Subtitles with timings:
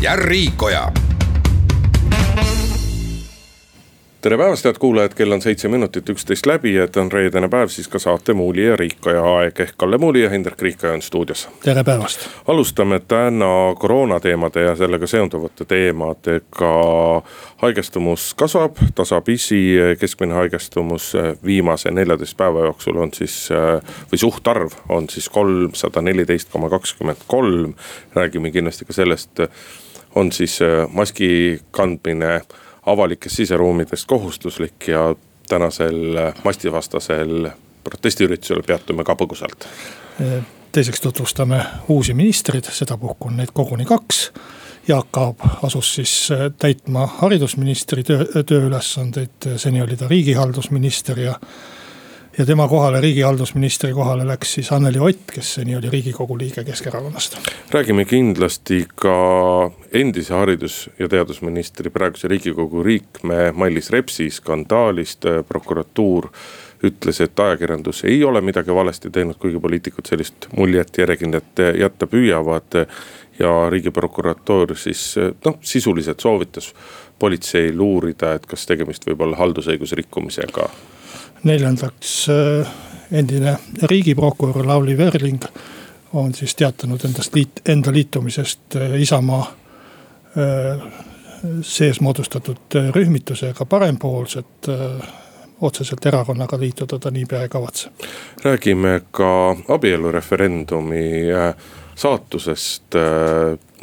[0.00, 0.92] ja Riikoja
[4.20, 7.86] tere päevast, head kuulajad, kell on seitse minutit üksteist läbi, et on reedene päev, siis
[7.88, 11.48] ka saate Muuli ja Riikoja aeg ehk Kalle Muuli ja Hindrek Riikoja on stuudios.
[11.64, 12.26] tere päevast.
[12.48, 16.72] alustame täna koroonateemade ja sellega seonduvate teemadega.
[17.56, 21.12] haigestumus kasvab tasapisi, keskmine haigestumus
[21.44, 23.48] viimase neljateist päeva jooksul on siis
[24.12, 27.74] või suhtarv on siis kolmsada neliteist koma kakskümmend kolm.
[28.14, 29.40] räägime kindlasti ka sellest,
[30.14, 30.58] on siis
[30.92, 32.40] maski kandmine
[32.86, 35.14] avalikes siseruumides kohustuslik ja
[35.48, 37.50] tänasel mastivastasel
[37.84, 39.66] protestiüritusel peatume ka põgusalt.
[40.72, 44.32] teiseks tutvustame uusi ministreid, sedapuhku on neid koguni kaks.
[44.88, 46.12] Jaak Aab asus siis
[46.58, 51.34] täitma haridusministri töö, tööülesandeid, seni oli ta riigihaldusminister ja
[52.38, 57.36] ja tema kohale, riigihaldusministri kohale läks siis Anneli Ott, kes seni oli riigikogu liige Keskerakonnast.
[57.70, 66.28] räägime kindlasti ka endise haridus- ja teadusministri, praeguse riigikogu liikme Mailis Repsi skandaalist, prokuratuur
[66.82, 72.86] ütles, et ajakirjandus ei ole midagi valesti teinud, kuigi poliitikud sellist muljet järjekindlalt jätta püüavad.
[73.38, 75.14] ja riigiprokuratuur siis
[75.44, 76.74] noh, sisuliselt soovitas
[77.18, 80.68] politseil uurida, et kas tegemist võib olla haldusõiguse rikkumisega
[81.44, 82.28] neljandaks
[83.12, 85.42] endine riigiprokurör Lavly Perling
[86.12, 89.46] on siis teatanud endast liit, enda liitumisest Isamaa
[91.62, 94.68] sees moodustatud rühmitusega Parempoolsed.
[95.60, 97.90] otseselt erakonnaga liituda ta niipea ei kavatse.
[98.44, 101.24] räägime ka abielureferendumi
[101.94, 102.94] saatusest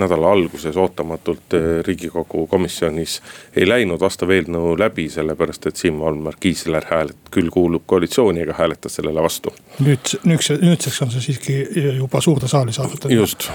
[0.02, 1.56] nädala alguses ootamatult
[1.88, 3.22] riigikogu komisjonis
[3.56, 8.58] ei läinud vastav eelnõu läbi, sellepärast et Siim Valmar Kiisler häälet-, küll kuulub koalitsiooni, aga
[8.58, 9.54] hääletas sellele vastu.
[9.80, 11.58] nüüd, nüüdse, nüüdseks on see siiski
[11.98, 13.10] juba suurde saali saadud.
[13.10, 13.50] just.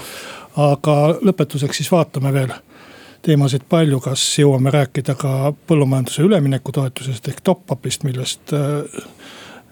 [0.57, 2.53] aga lõpetuseks siis vaatame veel
[3.21, 8.53] teemasid palju, kas jõuame rääkida ka põllumajanduse üleminekutoetusest ehk top-up'ist, millest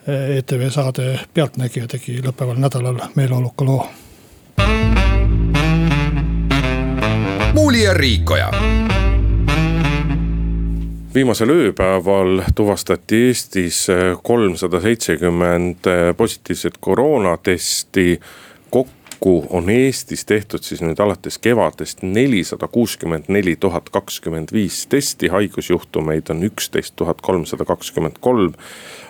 [0.10, 3.82] ETV saade Pealtnägija tegi lõppeval nädalal meeleoluka loo
[7.60, 8.52] Muuli ja Riikoja.
[11.14, 13.88] viimasel ööpäeval tuvastati Eestis
[14.24, 18.20] kolmsada seitsekümmend positiivset koroonatesti.
[18.70, 25.28] kokku on Eestis tehtud siis nüüd alates kevadest nelisada kuuskümmend neli tuhat kakskümmend viis testi,
[25.28, 28.54] haigusjuhtumeid on üksteist tuhat kolmsada kakskümmend kolm.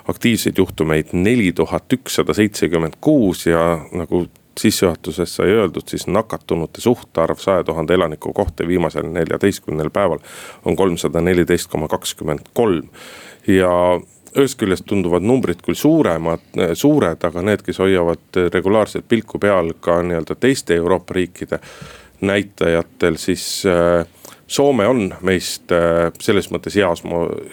[0.07, 4.25] aktiivseid juhtumeid neli tuhat ükssada seitsekümmend kuus ja nagu
[4.59, 10.19] sissejuhatuses sai öeldud, siis nakatunute suhtarv saja tuhande elaniku kohta viimasel neljateistkümnel päeval
[10.65, 12.89] on kolmsada neliteist koma kakskümmend kolm.
[13.47, 13.71] ja
[14.37, 16.43] ühest küljest tunduvad numbrid küll suuremad,
[16.77, 21.59] suured, aga need, kes hoiavad regulaarselt pilku peal ka nii-öelda teiste Euroopa riikide
[22.21, 24.05] näitajatel, siis äh,
[24.49, 27.03] Soome on meist äh, selles mõttes heas,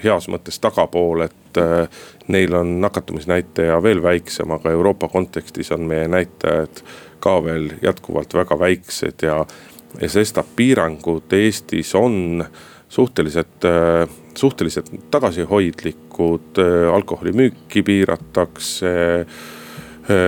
[0.00, 1.98] heas mõttes tagapool, et äh,
[2.32, 6.80] neil on nakatumisnäitaja veel väiksem, aga Euroopa kontekstis on meie näitajad
[7.20, 9.42] ka veel jätkuvalt väga väiksed ja.
[10.00, 12.46] ja sestap piirangud Eestis on
[12.88, 16.62] suhteliselt, äh, suhteliselt tagasihoidlikud,
[16.96, 18.96] alkoholimüüki piiratakse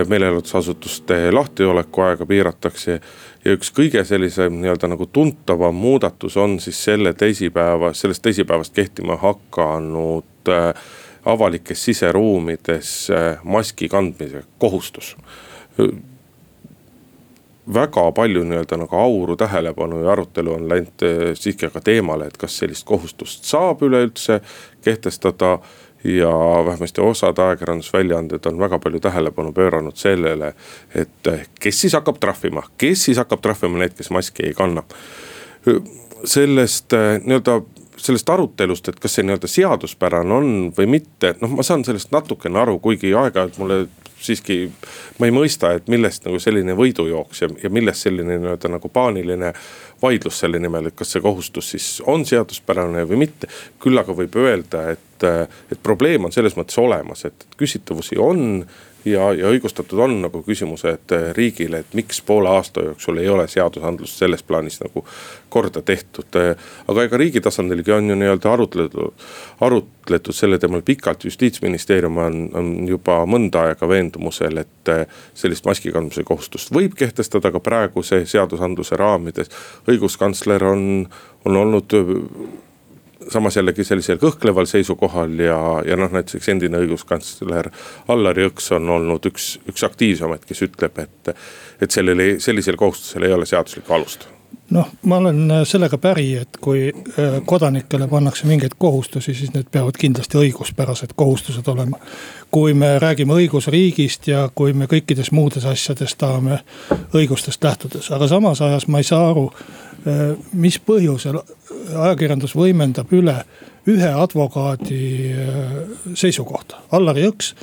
[0.09, 3.00] meelelahutusasutuste lahtioleku aega piiratakse
[3.44, 9.17] ja üks kõige sellisem nii-öelda nagu tuntavam muudatus on siis selle teisipäeva, sellest teisipäevast kehtima
[9.17, 10.72] hakanud äh,
[11.25, 15.17] avalikes siseruumides äh, maski kandmise kohustus.
[17.75, 22.37] Väga palju nii-öelda nagu auru, tähelepanu ja arutelu on läinud äh, siiski aga teemale, et
[22.37, 24.41] kas sellist kohustust saab üleüldse
[24.85, 25.58] kehtestada
[26.05, 26.33] ja
[26.67, 30.53] vähemasti osad ajakirjandusväljaanded on väga palju tähelepanu pööranud sellele,
[30.95, 31.31] et
[31.61, 34.83] kes siis hakkab trahvima, kes siis hakkab trahvima neid, kes maski ei kanna.
[36.25, 37.61] sellest nii-öelda
[37.99, 42.61] sellest arutelust, et kas see nii-öelda seaduspärane on või mitte, noh, ma saan sellest natukene
[42.62, 43.87] aru, kuigi aeg-ajalt mulle
[44.23, 44.71] siiski.
[45.19, 49.53] ma ei mõista, et millest nagu selline võidujooks ja, ja millest selline nii-öelda nagu paaniline
[50.03, 53.50] vaidlus selle nimel, et kas see kohustus siis on seaduspärane või mitte.
[53.83, 55.27] küll aga võib öelda, et,
[55.73, 58.65] et probleem on selles mõttes olemas, et küsitavusi on
[59.05, 64.19] ja, ja õigustatud on nagu küsimused riigile, et miks poole aasta jooksul ei ole seadusandlust
[64.21, 65.05] selles plaanis nagu
[65.49, 66.39] korda tehtud.
[66.89, 69.27] aga ega riigi tasandilgi on ju nii-öelda arutletud,
[69.61, 74.95] arutletud selle teemal pikalt, justiitsministeerium on, on juba mõnda aega veendumusel, et
[75.35, 79.50] sellist maski kandmise kohustust võib kehtestada ka praeguse seadusandluse raamides.
[79.89, 81.06] õiguskantsler on,
[81.45, 81.95] on olnud
[83.32, 87.70] samas jällegi sellisel kõhkleval seisukohal ja, ja noh, näiteks endine õiguskantsler
[88.08, 91.36] Allar Jõks on olnud üks, üks aktiivsemaid, kes ütleb, et,
[91.82, 94.28] et sellel, sellisel kohustusel ei ole seaduslikku alust
[94.70, 99.96] noh, ma olen sellega päri, et kui äh, kodanikele pannakse mingeid kohustusi, siis need peavad
[99.98, 101.98] kindlasti õiguspärased kohustused olema.
[102.50, 106.62] kui me räägime õigusriigist ja kui me kõikides muudes asjades tahame
[107.14, 109.50] õigustest lähtudes, aga samas ajas ma ei saa aru
[110.52, 111.40] mis põhjusel
[111.96, 113.37] ajakirjandus võimendab üle
[113.88, 115.02] ühe advokaadi
[115.32, 115.69] äh,
[116.14, 116.82] seisukohta.
[116.93, 117.55] Allar Jõks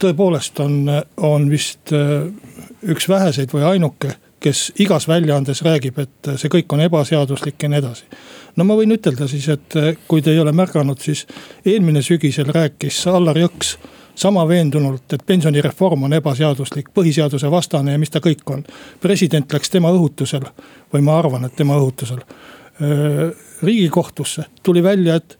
[0.00, 0.78] tõepoolest on,
[1.24, 2.28] on vist äh,
[2.88, 7.80] üks väheseid või ainuke, kes igas väljaandes räägib, et see kõik on ebaseaduslik ja nii
[7.80, 8.04] edasi.
[8.56, 9.76] no ma võin ütelda siis, et
[10.08, 11.24] kui te ei ole märganud, siis
[11.64, 13.74] eelmine sügisel rääkis Allar Jõks
[14.16, 18.64] sama veendunult, et pensionireform on ebaseaduslik, põhiseaduse vastane ja mis ta kõik on.
[19.00, 20.48] president läks tema õhutusel
[20.92, 22.24] või ma arvan, et tema õhutusel
[23.62, 25.38] riigikohtusse, tuli välja, et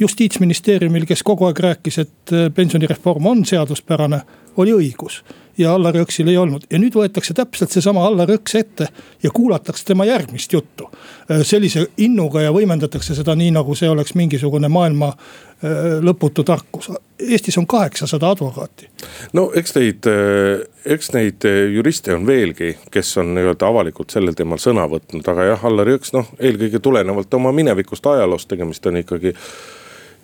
[0.00, 4.20] justiitsministeeriumil, kes kogu aeg rääkis, et pensionireform on seaduspärane,
[4.58, 5.22] oli õigus
[5.58, 6.66] ja Allar Jõksil ei olnud.
[6.70, 8.88] ja nüüd võetakse täpselt seesama Allar Jõks ette
[9.22, 10.88] ja kuulatakse tema järgmist juttu.
[11.30, 16.90] Äh, sellise innuga ja võimendatakse seda nii, nagu see oleks mingisugune maailma äh, lõputu tarkus.
[17.18, 18.90] Eestis on kaheksasada advokaati.
[19.32, 24.62] no eks neid, äh, eks neid juriste on veelgi, kes on nii-öelda avalikult sellel teemal
[24.62, 29.34] sõna võtnud, aga jah, Allar Jõks noh, eelkõige tulenevalt oma minevikust ajaloost, tegemist on ikkagi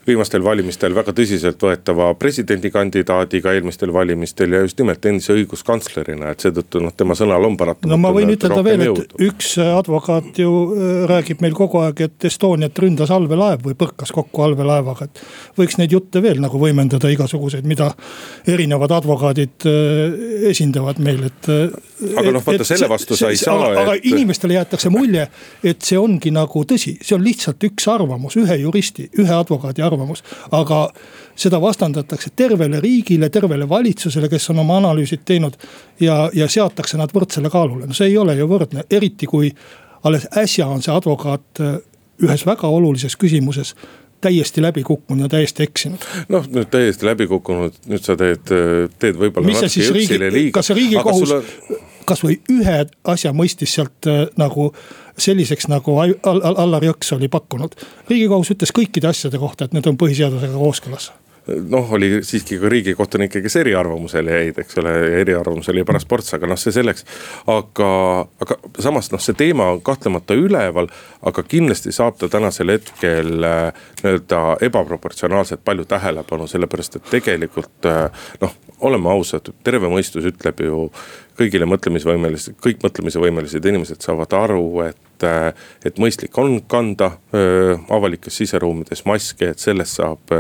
[0.07, 6.93] viimastel valimistel väga tõsiseltvõetava presidendikandidaadiga eelmistel valimistel ja just nimelt endise õiguskantslerina, et seetõttu noh,
[6.97, 7.91] tema sõnal on paratamatult.
[7.93, 12.29] no ma võin ütelda veel, et üks advokaat ju äh, räägib meil kogu aeg, et
[12.29, 15.25] Estoniat ründas allveelaev või põrkas kokku allveelaevaga, et.
[15.59, 17.93] võiks neid jutte veel nagu võimendada igasuguseid, mida
[18.51, 20.19] erinevad advokaadid äh,
[20.53, 21.49] esindavad meil, et.
[21.49, 21.73] Äh,
[22.21, 23.57] aga noh, vaata selle vastu sa ei saa.
[23.71, 24.09] aga, aga et...
[24.13, 25.27] inimestele jäetakse mulje,
[25.65, 29.94] et see ongi nagu tõsi, see on lihtsalt üks arvamus, ühe juristi, ühe advokaadi arvamus
[29.95, 30.25] arvamus.
[30.53, 30.81] aga
[31.37, 35.57] seda vastandatakse tervele riigile, tervele valitsusele, kes on oma analüüsid teinud.
[36.01, 39.53] ja, ja seatakse nad võrdsele kaalule, no see ei ole ju võrdne, eriti kui
[40.05, 41.77] alles äsja on see advokaat äh,
[42.23, 43.75] ühes väga olulises küsimuses
[44.25, 46.05] täiesti läbi kukkunud ja täiesti eksinud.
[46.29, 48.45] noh, nüüd täiesti läbi kukkunud, nüüd sa teed,
[48.99, 50.55] teed võib-olla natuke Jõksile liiga.
[50.61, 51.81] kas riigikohus sulle...
[52.05, 52.79] kasvõi ühe
[53.11, 54.71] asja mõistis sealt äh, nagu
[55.19, 57.77] selliseks nagu Allar Jõks oli pakkunud.
[58.11, 61.13] riigikohus ütles kõikide asjade kohta, et need on põhiseadusega kooskõlas
[61.47, 66.49] noh, oli siiski ka riigikohtunikke, kes eriarvamusele jäid, eks ole, eriarvamus oli paras ports, aga
[66.49, 67.05] noh, see selleks.
[67.51, 67.89] aga,
[68.45, 70.89] aga samas noh, see teema on kahtlemata üleval,
[71.23, 78.29] aga kindlasti saab ta tänasel hetkel äh, nii-öelda ebaproportsionaalselt palju tähelepanu, sellepärast et tegelikult äh,
[78.41, 80.89] noh, oleme ausad, terve mõistus ütleb ju
[81.39, 85.04] kõigile mõtlemisvõimelised, kõik mõtlemisvõimelised inimesed saavad aru, et
[85.85, 90.33] et mõistlik on kanda öö, avalikes siseruumides maske, et sellest saab,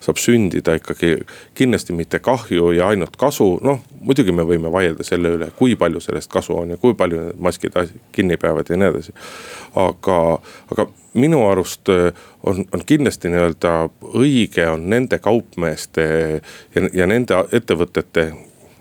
[0.00, 1.16] saab sündida ikkagi
[1.58, 3.58] kindlasti mitte kahju ja ainult kasu.
[3.62, 7.26] noh, muidugi me võime vaielda selle üle, kui palju sellest kasu on ja kui palju
[7.26, 7.76] need maskid
[8.12, 9.16] kinni peavad ja nii edasi.
[9.74, 10.18] aga,
[10.70, 13.74] aga minu arust on, on kindlasti nii-öelda
[14.14, 16.06] õige on nende kaupmeeste
[16.74, 18.30] ja, ja nende ettevõtete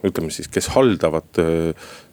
[0.06, 1.40] ütleme siis, kes haldavad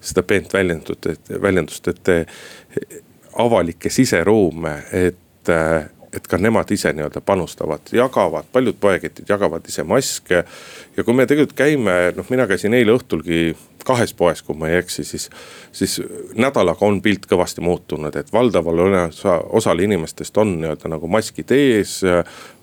[0.01, 3.06] seda peent väljendust, et väljendust, et
[3.39, 5.23] avalikke siseruume, et
[6.17, 10.45] et ka nemad ise nii-öelda panustavad, jagavad, paljud poeketid jagavad ise maske.
[10.97, 14.81] ja kui me tegelikult käime, noh, mina käisin eile õhtulgi kahes poes, kui ma ei
[14.81, 15.29] eksi, siis,
[15.73, 16.01] siis
[16.35, 22.01] nädalaga on pilt kõvasti muutunud, et valdaval osa, osal inimestest on nii-öelda nagu maskid ees.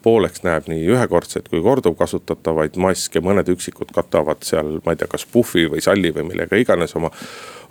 [0.03, 5.23] pooleks näeb nii ühekordseid kui korduvkasutatavaid maske, mõned üksikud katavad seal, ma ei tea, kas
[5.23, 7.11] puhvi või salli või millega iganes oma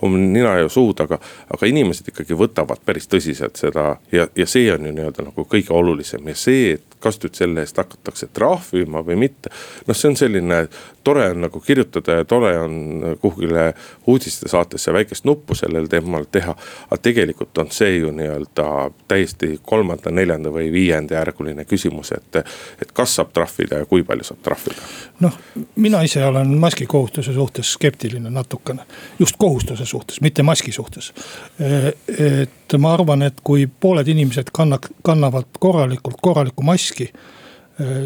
[0.02, 1.18] oma nina ja suud, aga,
[1.54, 5.75] aga inimesed ikkagi võtavad päris tõsiselt seda ja, ja see on ju nii-öelda nagu kõige
[5.76, 9.50] olulisem ja see, et kas nüüd selle eest hakatakse trahvima või mitte.
[9.87, 10.59] noh, see on selline,
[11.04, 13.73] tore on nagu kirjutada ja tore on kuhugile
[14.06, 16.54] uudistesaatesse väikest nuppu sellel teemal teha.
[16.90, 18.66] aga tegelikult on see ju nii-öelda
[19.09, 22.42] täiesti kolmanda, neljanda või viiendajärguline küsimus, et,
[22.82, 24.87] et kas saab trahvida ja kui palju saab trahvida.
[25.21, 25.38] noh,
[25.76, 28.87] mina ise olen maskikohustuse suhtes skeptiline natukene,
[29.18, 31.12] just kohustuse suhtes, mitte maski suhtes.
[31.61, 37.12] et ma arvan, et kui pooled inimesed kannak-, kannavad korralikult korralikku maski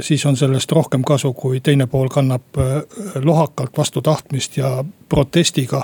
[0.01, 2.59] siis on sellest rohkem kasu, kui teine pool kannab
[3.25, 5.83] lohakalt vastu tahtmist ja protestiga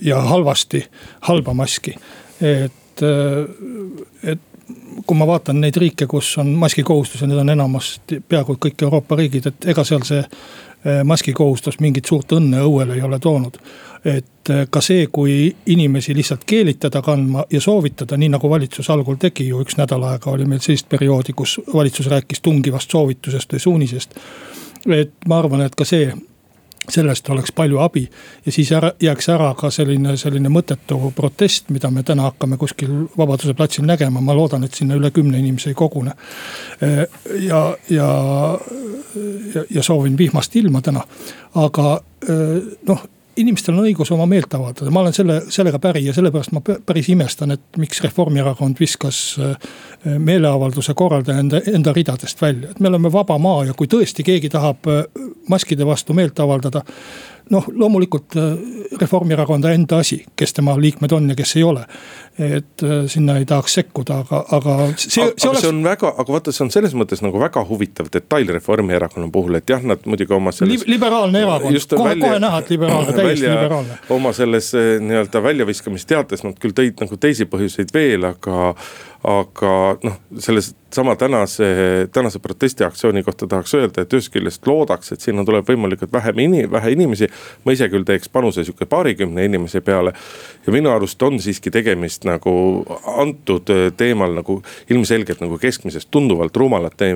[0.00, 0.84] ja halvasti
[1.28, 1.96] halba maski.
[2.40, 3.02] et,
[4.22, 4.40] et
[5.06, 9.16] kui ma vaatan neid riike, kus on maskikohustus ja need on enamasti peaaegu kõik Euroopa
[9.18, 10.22] riigid, et ega seal see
[11.04, 13.60] maskikohustus mingit suurt õnne õuele ei ole toonud
[14.04, 19.18] et äh, ka see, kui inimesi lihtsalt keelitada kandma ja soovitada, nii nagu valitsus algul
[19.20, 23.62] tegi ju üks nädal aega oli meil sellist perioodi, kus valitsus rääkis tungivast soovitusest või
[23.66, 24.18] suunisest.
[24.90, 26.10] et ma arvan, et ka see
[26.90, 28.02] sellest oleks palju abi
[28.46, 33.06] ja siis ära, jääks ära ka selline, selline mõttetu protest, mida me täna hakkame kuskil
[33.18, 36.14] Vabaduse platsil nägema, ma loodan, et sinna üle kümne inimese ei kogune.
[36.82, 37.04] Äh,
[37.46, 38.10] ja, ja,
[39.54, 41.04] ja, ja soovin vihmast ilma täna,
[41.54, 41.98] aga
[42.28, 46.52] äh, noh inimestel on õigus oma meelt avaldada, ma olen selle, sellega päri ja sellepärast
[46.52, 49.56] ma päris imestan, et miks Reformierakond viskas äh,
[50.18, 54.52] meeleavalduse korraldaja enda, enda ridadest välja, et me oleme vaba maa ja kui tõesti keegi
[54.52, 55.04] tahab äh,
[55.48, 56.84] maskide vastu meelt avaldada
[57.50, 58.52] noh, loomulikult äh,
[59.00, 61.86] Reformierakonna enda asi, kes tema liikmed on ja kes ei ole.
[62.38, 65.60] Et äh, sinna ei tahaks sekkuda, aga, aga see, see aga oleks.
[65.60, 69.58] see on väga, aga vaata, see on selles mõttes nagu väga huvitav detail Reformierakonna puhul,
[69.60, 70.94] et jah, nad muidugi oma selles Li.
[70.94, 74.00] liberaalne erakond, kohe, kohe näha, et liberaalne, täiesti välja, liberaalne.
[74.16, 78.72] oma selles äh, nii-öelda väljaviskamisteates nad küll tõid nagu teisi põhjuseid veel, aga
[79.22, 79.72] aga
[80.02, 81.64] noh, selles sama tänase,
[82.12, 86.64] tänase protestiaktsiooni kohta tahaks öelda, et ühest küljest loodaks, et sinna tuleb võimalikult vähem ini-,
[86.70, 87.28] vähe inimesi.
[87.64, 90.12] ma ise küll teeks panuse sihuke paarikümne inimese peale.
[90.66, 92.52] ja minu arust on siiski tegemist nagu
[93.18, 94.60] antud teemal nagu
[94.90, 97.12] ilmselgelt nagu keskmisest tunduvalt rumalate,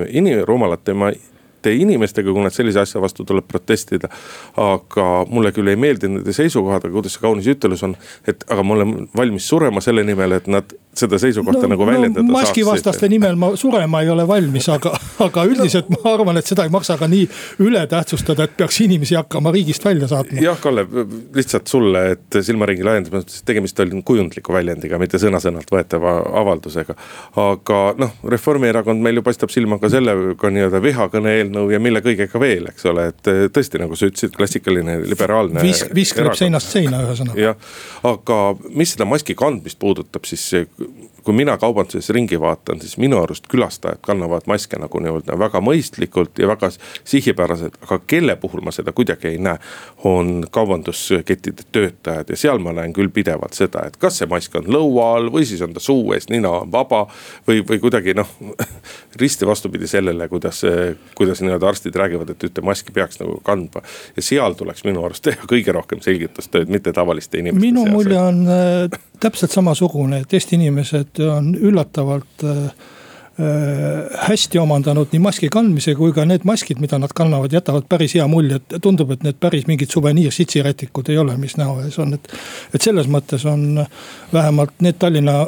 [1.66, 4.08] rumalate inimestega, kui nad sellise asja vastu tuleb protestida.
[4.56, 7.96] aga mulle küll ei meeldi nende seisukohad, aga kuidas see kaunis ütelus on,
[8.26, 12.24] et aga ma olen valmis surema selle nimel, et nad seda seisukohta no, nagu väljendada
[12.24, 14.94] no, maskivastaste nimel ma surema ei ole valmis, aga,
[15.26, 17.26] aga üldiselt ma arvan, et seda ei maksa ka nii
[17.66, 20.40] üle tähtsustada, et peaks inimesi hakkama riigist välja saatma.
[20.42, 20.86] jah, Kalle,
[21.36, 26.96] lihtsalt sulle, et silmaringi laiendamiseks tegemist oli kujundliku väljendiga, mitte sõna-sõnalt võetava avaldusega.
[27.44, 32.40] aga noh, Reformierakond meil ju paistab silma ka sellega nii-öelda vihakõne eelnõu ja mille kõigega
[32.40, 35.62] veel, eks ole, et tõesti, nagu sa ütlesid, klassikaline liberaalne.
[35.64, 37.40] visk, viskleb seinast seina ühesõnaga.
[37.40, 40.44] jah, aga mis seda maski kandmist puudutab, siis
[41.26, 46.38] kui mina kaubanduses ringi vaatan, siis minu arust külastajad kannavad maske nagu nii-öelda väga mõistlikult
[46.38, 49.58] ja väga sihipäraselt, aga kelle puhul ma seda kuidagi ei näe.
[50.04, 54.68] on kaubanduskettide töötajad ja seal ma näen küll pidevalt seda, et kas see mask on
[54.70, 57.06] lõua all või siis on ta suu ees, nina on vaba.
[57.48, 58.30] või, või kuidagi noh,
[59.22, 60.62] risti vastupidi sellele, kuidas,
[61.18, 63.82] kuidas nii-öelda arstid räägivad, et ühte maski peaks nagu kandma.
[64.16, 68.44] ja seal tuleks minu arust teha kõige rohkem selgitustööd, mitte tavaliste inimeste minu mulje on
[69.20, 76.12] täpselt samasugune, et Eesti inimesed on üllatavalt äh, äh, hästi omandanud nii maski kandmise kui
[76.16, 79.66] ka need maskid, mida nad kannavad, jätavad päris hea mulje, et tundub, et need päris
[79.70, 82.32] mingid suveniir-sitsirätikud ei ole, mis näo ees on, et.
[82.74, 83.84] et selles mõttes on
[84.32, 85.46] vähemalt need Tallinna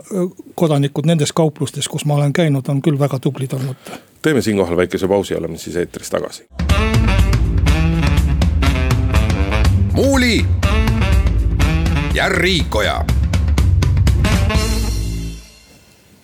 [0.54, 3.94] kodanikud nendes kauplustes, kus ma olen käinud, on küll väga tublid olnud.
[4.22, 6.48] teeme siinkohal väikese pausi, oleme siis eetris tagasi.
[9.92, 10.44] muuli
[12.14, 13.04] ja Riikoja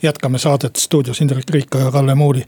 [0.04, 2.44] jätkame saadet stuudios Indrek Riiko ja Kalle Muuli.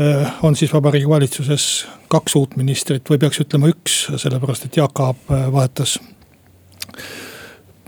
[0.00, 5.00] Äh, on siis vabariigi valitsuses kaks uut ministrit või peaks ütlema üks, sellepärast et Jaak
[5.00, 5.96] Aab äh, vahetas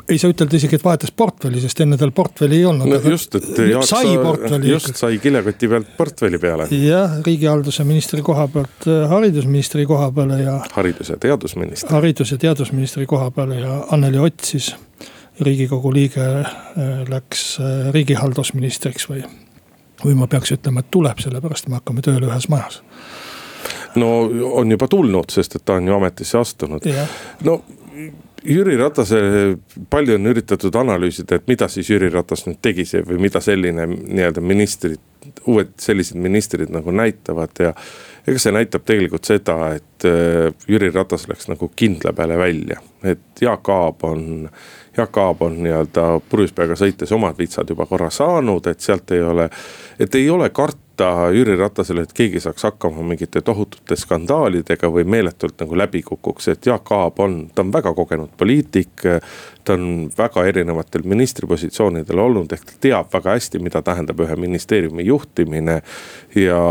[0.09, 3.01] ei saa ütelda isegi, et vahetas portfelli, sest enne tal portfelli ei olnud no,.
[3.13, 4.71] just, et Jaak sai portfelli.
[4.73, 6.69] just sai kilekoti pealt portfelli peale.
[6.73, 10.59] jah, riigihalduse ministri koha pealt äh, haridusministri koha peale ja.
[10.77, 11.93] haridus- ja teadusministri.
[11.93, 14.73] haridus- ja teadusministri koha peale ja Anneli Ott siis
[15.41, 19.23] riigikogu liige äh, läks äh, riigihaldusministriks või.
[20.05, 22.83] või ma peaks ütlema, et tuleb, sellepärast me hakkame tööle ühes majas.
[23.97, 24.29] no
[24.61, 26.87] on juba tulnud, sest et ta on ju ametisse astunud.
[27.45, 27.63] no
[28.45, 29.19] Jüri Ratase,
[29.91, 33.87] palju on üritatud analüüsida, et mida siis Jüri Ratas nüüd tegi see või mida selline
[33.89, 35.01] nii-öelda ministrid,
[35.51, 37.73] uued sellised ministrid nagu näitavad ja.
[38.29, 43.43] ega see näitab tegelikult seda, et äh, Jüri Ratas läks nagu kindla peale välja, et
[43.43, 44.49] Jaak Aab on
[44.99, 49.23] Jaak Aab on nii-öelda purjus peaga sõites omad vitsad juba korra saanud, et sealt ei
[49.23, 49.49] ole,
[49.99, 55.61] et ei ole karta Jüri Ratasele, et keegi saaks hakkama mingite tohutute skandaalidega või meeletult
[55.63, 59.07] nagu läbi kukuks, et Jaak Aab on, ta on väga kogenud poliitik.
[59.65, 65.05] ta on väga erinevatel ministripositsioonidel olnud, ehk ta teab väga hästi, mida tähendab ühe ministeeriumi
[65.05, 65.83] juhtimine.
[66.35, 66.63] ja,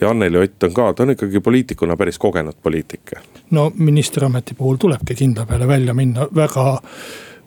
[0.00, 3.12] ja Anneli Ott on ka, ta on ikkagi poliitikuna päris kogenud poliitik.
[3.50, 6.80] no ministriameti puhul tulebki kindla peale välja minna väga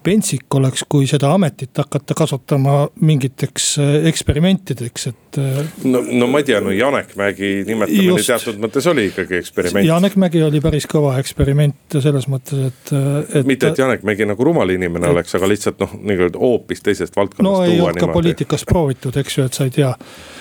[0.04, 2.76] pentsik oleks, kui seda ametit hakata kasutama
[3.06, 5.40] mingiteks äh, eksperimentideks, et.
[5.42, 9.40] Äh, no, no ma ei tea, no Janek Mägi nimetamine just, teatud mõttes oli ikkagi
[9.42, 9.88] eksperiment.
[9.88, 13.48] Janek Mägi oli päris kõva eksperiment selles mõttes, et, et.
[13.50, 17.16] mitte, et Janek Mägi nagu rumal inimene et, oleks, aga lihtsalt noh, nii-öelda hoopis teisest
[17.20, 17.46] valdkonnast.
[17.46, 20.39] no ei olnud ka poliitikas proovitud, eks ju, et sa ei tea Äh,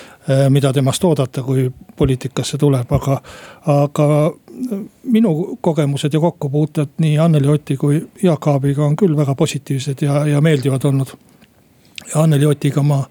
[0.51, 3.21] mida temast oodata, kui poliitikasse tuleb, aga,
[3.67, 4.09] aga
[5.03, 10.27] minu kogemused ja kokkupuuted nii Anneli Oti kui Jaak Aabiga on küll väga positiivsed ja,
[10.27, 11.15] ja meeldivad olnud.
[12.15, 13.03] Anneli Otiga ma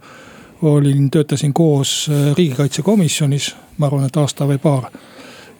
[0.61, 4.91] olin, töötasin koos äh, riigikaitsekomisjonis, ma arvan, et aasta või paar.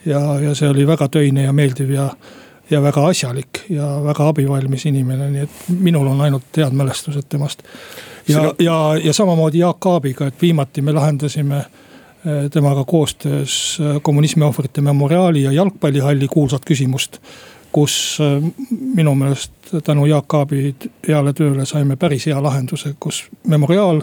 [0.05, 2.09] ja, ja see oli väga töine ja meeldiv ja,
[2.69, 7.63] ja väga asjalik ja väga abivalmis inimene, nii et minul on ainult head mälestused temast
[8.27, 14.43] ja, ja, ja samamoodi Jaak Aabiga, et viimati me lahendasime eh, temaga koostöös eh, kommunismi
[14.43, 17.19] ohvrite memoriaali ja jalgpallihalli kuulsat küsimust.
[17.71, 18.51] kus eh,
[18.95, 19.51] minu meelest
[19.83, 20.75] tänu Jaak Aabi
[21.07, 24.01] heale tööle saime päris hea lahenduse, kus memoriaal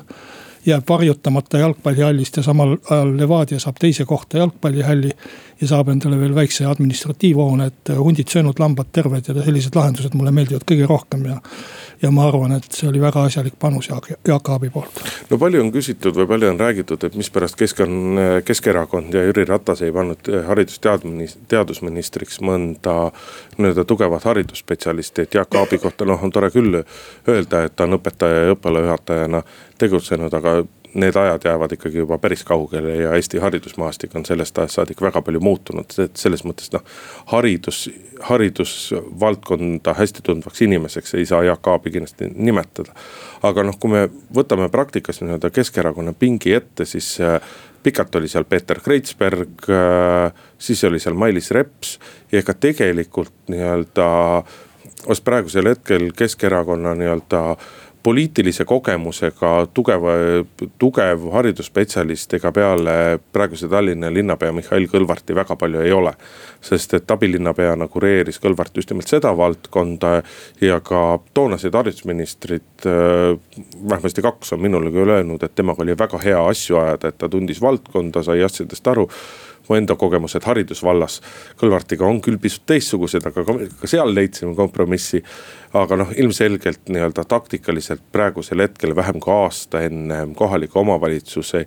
[0.67, 5.11] jääb varjutamata jalgpallihallist ja samal ajal Levadia saab teise kohta jalgpallihalli.
[5.61, 10.33] ja saab endale veel väikse administratiivhoone, et hundid söönud, lambad terved ja sellised lahendused mulle
[10.35, 11.37] meeldivad kõige rohkem ja
[12.03, 15.01] ja ma arvan, et see oli väga asjalik panus Jaak, Jaak Aabi poolt.
[15.31, 19.45] no palju on küsitud või palju on räägitud, et mispärast Kesk on, Keskerakond ja Jüri
[19.49, 20.81] Ratas ei pannud haridus-
[21.49, 22.97] teadusministriks mõnda
[23.57, 26.83] nii-öelda tugevat haridusspetsialisti, et Jaak Aabi kohta noh, on tore küll
[27.29, 29.43] öelda, et ta on õpetaja ja õppealajuhatajana
[29.79, 30.54] tegutsenud, aga
[30.95, 35.23] need ajad jäävad ikkagi juba päris kaugele ja Eesti haridusmaastik on sellest ajast saadik väga
[35.23, 36.85] palju muutunud, et selles mõttes noh.
[37.33, 37.89] haridus,
[38.23, 42.95] haridusvaldkonda hästi tundvaks inimeseks ei saa Jaak Aabi kindlasti nimetada.
[43.43, 47.41] aga noh, kui me võtame praktikas nii-öelda Keskerakonna pingi ette, siis äh,
[47.83, 51.99] pikalt oli seal Peeter Kreitsberg, äh, siis oli seal Mailis Reps
[52.33, 54.43] ja ega tegelikult nii-öelda.
[55.25, 57.57] praegusel hetkel Keskerakonna nii-öelda
[58.05, 60.13] poliitilise kogemusega tugeva,
[60.79, 62.97] tugev haridusspetsialist ega peale
[63.33, 66.13] praeguse Tallinna linnapea Mihhail Kõlvarti väga palju ei ole.
[66.65, 70.23] sest et abilinnapeana kureeris Kõlvart just nimelt seda valdkonda
[70.61, 73.37] ja ka toonased haridusministrid, äh,
[73.89, 77.29] vähemasti kaks on minule küll öelnud, et temaga oli väga hea asju ajada, et ta
[77.29, 79.09] tundis valdkonda, sai asjadest aru
[79.69, 81.21] mu enda kogemused haridusvallas
[81.61, 85.23] Kõlvartiga on küll pisut teistsugused, aga ka, ka seal leidsime kompromissi.
[85.75, 91.65] aga noh, ilmselgelt nii-öelda taktikaliselt praegusel hetkel vähem kui aasta enne kohaliku omavalitsuse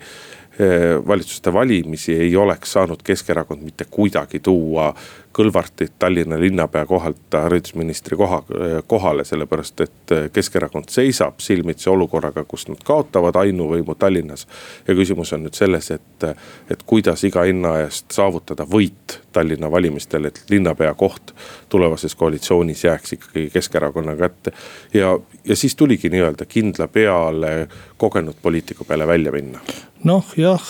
[0.60, 4.93] Eh, valitsuste valimisi ei oleks saanud Keskerakond mitte kuidagi tuua
[5.38, 8.41] Kõlvartit Tallinna linnapea kohalt haridusministri koha,
[8.88, 14.47] kohale, sellepärast et Keskerakond seisab silmitsi olukorraga, kus nad kaotavad ainuvõimu Tallinnas.
[14.88, 16.26] ja küsimus on nüüd selles, et,
[16.69, 21.36] et kuidas iga hinna eest saavutada võit Tallinna valimistel, et linnapea koht
[21.69, 24.52] tulevases koalitsioonis jääks ikkagi Keskerakonna kätte.
[24.93, 29.60] ja, ja siis tuligi nii-öelda kindla peale kogenud poliitiku peale välja minna
[30.04, 30.63] noh jah,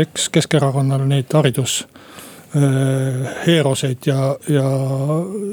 [0.00, 1.86] eks Keskerakonnal neid haridus
[2.50, 4.64] heeroseid ja, ja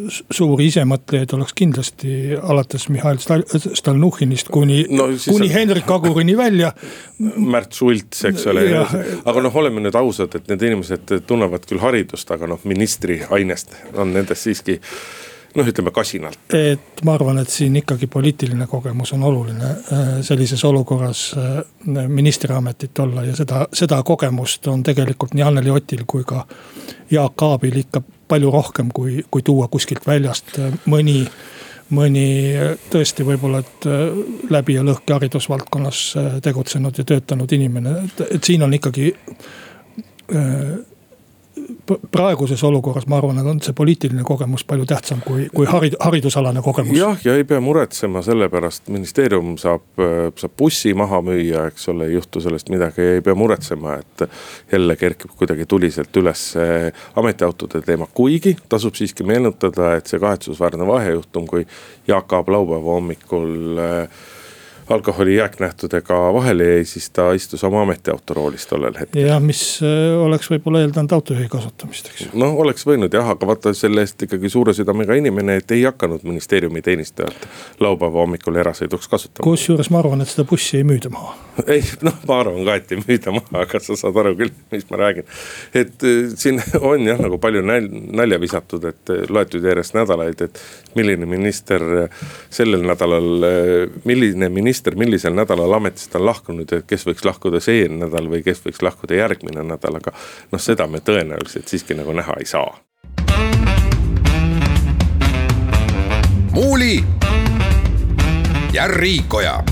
[0.09, 5.53] suuri isemõtlejaid oleks kindlasti alates Mihhail Stalnuhhinist kuni no,, kuni on...
[5.53, 6.71] Hendrik Agurini välja.
[7.19, 12.33] Märt Sults, eks ole, aga noh, oleme nüüd ausad, et need inimesed tunnevad küll haridust,
[12.33, 14.79] aga noh, ministri ainest on nendest siiski
[15.57, 16.39] noh, ütleme kasinalt.
[16.53, 22.99] et ma arvan, et siin ikkagi poliitiline kogemus on oluline äh, sellises olukorras äh, ministriametit
[22.99, 26.45] olla ja seda, seda kogemust on tegelikult nii Anneli Otil kui ka
[27.11, 31.23] Jaak Aabil ikka palju rohkem, kui, kui tuua kuskilt väljast äh, mõni
[31.87, 32.51] mõni
[32.91, 33.85] tõesti võib-olla, et
[34.51, 36.01] läbi ja lõhki haridusvaldkonnas
[36.43, 39.13] tegutsenud ja töötanud inimene, et, et siin on ikkagi
[42.11, 46.97] praeguses olukorras, ma arvan, on see poliitiline kogemus palju tähtsam kui, kui harid-, haridusalane kogemus.
[46.97, 49.85] jah, ja ei pea muretsema selle pärast, ministeerium saab,
[50.39, 54.27] saab bussi maha müüa, eks ole, ei juhtu sellest midagi, ei pea muretsema, et.
[54.71, 56.41] jälle kerkib kuidagi tuliselt üles
[57.15, 61.67] ametiautode teema, kuigi tasub siiski meenutada, et see kahetsusväärne vahejuhtum, kui
[62.07, 64.25] Jaak Aab laupäeva hommikul äh,
[64.89, 69.21] alkoholi jääknähtudega vahele jäi, siis ta istus oma ametiauto roolis tollel hetkel.
[69.27, 72.27] jah, mis äh, oleks võib-olla eeldanud autojuhi kasutamist, eks.
[72.33, 76.23] noh, oleks võinud jah, aga vaata selle eest ikkagi suure südamega inimene, et ei hakanud
[76.23, 77.47] ministeeriumi teenistujat
[77.83, 79.43] laupäeva hommikul erasõiduks kasutama.
[79.43, 81.35] kusjuures ma arvan, et seda bussi ei müüda maha.
[81.75, 84.87] ei noh, ma arvan ka, et ei müüda maha, aga sa saad aru küll, mis
[84.91, 85.27] ma räägin.
[85.73, 90.63] et äh, siin on jah, nagu palju nalja visatud, et äh, loetud järjest nädalaid, et
[90.95, 91.83] milline minister
[92.49, 93.43] sellel nädalal,
[94.07, 98.43] milline minister minister millisel nädalal ametist on lahkunud ja kes võiks lahkuda see nädal või
[98.45, 100.11] kes võiks lahkuda järgmine nädal, aga
[100.51, 102.77] noh, seda me tõenäoliselt siiski nagu näha ei saa.
[106.53, 107.03] muuli
[108.73, 109.63] ja Riikoja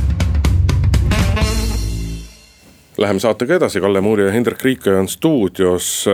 [2.97, 6.05] Läheme saatega edasi, Kalle Muuri ja Hendrik Riikoja on stuudios.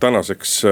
[0.00, 0.62] Tänaseks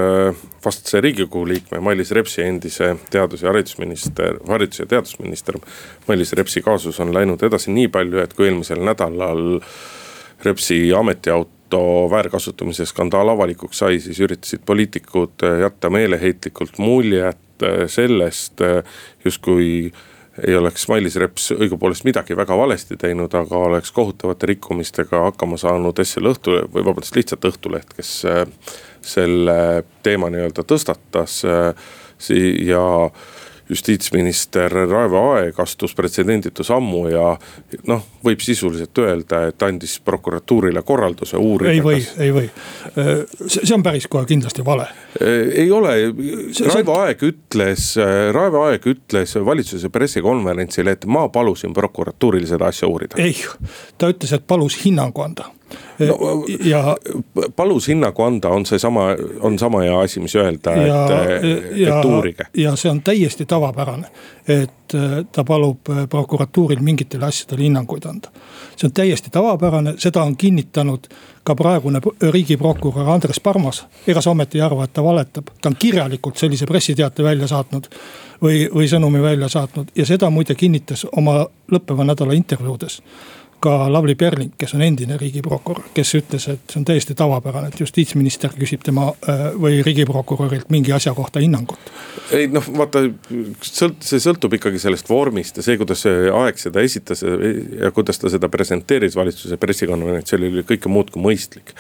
[0.65, 5.59] vastase riigikogu liikme Mailis Repsi endise teadus- ja haridusminister, haridus- ja teadusminister.
[6.09, 9.61] Mailis Repsi kaasus on läinud edasi nii palju, et kui eelmisel nädalal
[10.45, 18.61] Repsi ametiauto väärkasutamise skandaal avalikuks sai, siis üritasid poliitikud jätta meeleheitlikult muljet sellest,
[19.25, 19.93] justkui
[20.47, 26.03] ei oleks Mailis Reps õigupoolest midagi väga valesti teinud, aga oleks kohutavate rikkumistega hakkama saanud
[26.05, 28.45] SL Õhtuleht või vabandust, lihtsalt Õhtuleht, kes äh,
[29.01, 31.41] selle teema nii-öelda tõstatas.
[31.47, 31.89] Äh,
[32.67, 33.11] ja
[33.69, 37.33] justiitsminister Raivo Aeg astus pretsedenditu sammu ja
[37.87, 41.73] noh, võib sisuliselt öelda, et andis prokuratuurile korralduse uurida.
[41.73, 42.47] ei või, ei või,
[43.47, 44.87] see on päris kohe kindlasti vale.
[45.21, 45.97] ei ole,
[46.73, 47.93] Raivo Aeg ütles,
[48.33, 53.19] Raivo Aeg ütles valitsuse pressikonverentsil, et ma palusin prokuratuuril seda asja uurida.
[53.23, 53.37] ei,
[53.99, 55.51] ta ütles, et palus hinnangu anda
[55.99, 56.97] no, ja.
[57.57, 59.09] palus hinnangu anda, on seesama,
[59.41, 60.93] on sama hea asi, mis öelda, et,
[61.89, 62.47] et uurige.
[62.57, 64.11] ja see on täiesti tavapärane,
[64.49, 68.31] et äh, ta palub äh, prokuratuuril mingitele asjadele hinnanguid anda.
[68.77, 71.09] see on täiesti tavapärane, seda on kinnitanud
[71.45, 73.87] ka praegune riigiprokurör Andres Parmas.
[74.07, 77.89] ega sa ometi ei arva, et ta valetab, ta on kirjalikult sellise pressiteate välja saatnud
[78.43, 83.01] või, või sõnumi välja saatnud ja seda muide kinnitas oma lõppeva nädala intervjuudes
[83.61, 87.81] ka Lavly Perling, kes on endine riigiprokurör, kes ütles, et see on täiesti tavapärane, et
[87.81, 91.91] justiitsminister küsib tema äh, või riigiprokurörilt mingi asja kohta hinnangut.
[92.37, 93.07] ei noh, vaata
[93.65, 98.21] sõlt-, see sõltub ikkagi sellest vormist ja see, kuidas see aeg seda esitas ja kuidas
[98.21, 101.73] ta seda presenteeris valitsuse pressikonverentsil oli kõike muud kui mõistlik.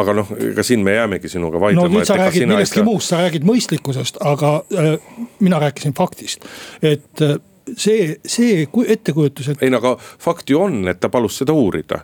[0.00, 1.86] aga noh, ega siin me jäämegi sinuga vaidlema.
[1.88, 4.96] no nüüd sa räägid millestki muust, sa räägid mõistlikkusest, aga äh,
[5.40, 6.48] mina rääkisin faktist,
[6.82, 7.38] et äh,
[7.76, 9.62] see, see ettekujutus, et.
[9.62, 12.02] ei no aga fakt ju on, et ta palus seda uurida.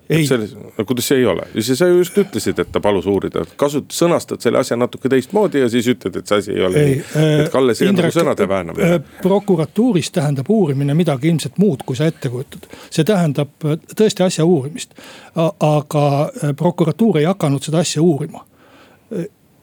[0.86, 4.78] kuidas see ei ole, sa just ütlesid, et ta palus uurida, kasut-, sõnastad selle asja
[4.78, 7.28] natuke teistmoodi ja siis ütled, et see asi ei ole ei, nii.
[7.44, 8.90] et Kalle, see on nagu sõnade väänamine.
[8.96, 12.68] Äh, prokuratuuris tähendab uurimine midagi ilmselt muud, kui sa ette kujutad.
[12.90, 14.94] see tähendab äh, tõesti asja uurimist,
[15.36, 18.44] aga äh, prokuratuur ei hakanud seda asja uurima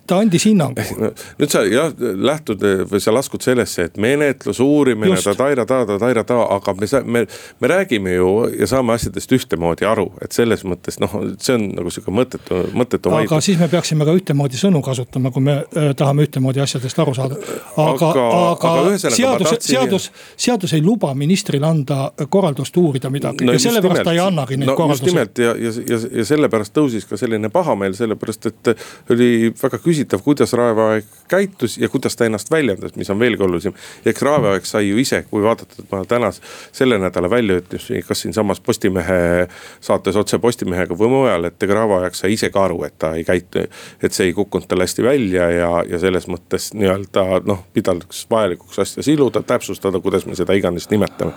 [0.08, 0.84] ta andis hinnangu
[1.40, 7.24] nüüd sa jah lähtud või sa laskud sellesse, et menetlus, uurimine, ta-taira-ta, aga me, me,
[7.64, 11.94] me räägime ju ja saame asjadest ühtemoodi aru, et selles mõttes noh, see on nagu
[11.94, 13.32] sihuke mõttetu, mõttetu vaidlus.
[13.32, 17.16] aga siis me peaksime ka ühtemoodi sõnu kasutama, kui me äh, tahame ühtemoodi asjadest aru
[17.18, 17.40] saada.
[17.78, 23.56] aga, aga, aga, aga seadus, seadus, seadus ei luba ministril anda korraldust uurida midagi no,
[23.56, 25.08] ja sellepärast ta ei annagi neid no, korraldusi.
[25.08, 28.74] just nimelt ja, ja, ja, ja sellepärast tõusis ka selline pahameel, sellepärast et
[29.14, 33.20] oli väga küsitav küsitav, kuidas Raivo Aeg käitus ja kuidas ta ennast väljendas, mis on
[33.20, 33.74] veelgi olulisem.
[34.06, 38.60] eks Raivo Aeg sai ju ise, kui vaadata tema tänase, selle nädala väljaütlusi, kas siinsamas
[38.60, 39.48] Postimehe
[39.82, 43.14] saates Otse Postimehega või mujal, et ega Raivo Aeg sai ise ka aru, et ta
[43.16, 43.68] ei käitu.
[44.04, 48.80] et see ei kukkunud tal hästi välja ja, ja selles mõttes nii-öelda noh, pidades vajalikuks
[48.80, 51.34] asja siluda, täpsustada, kuidas me seda iganes nimetame.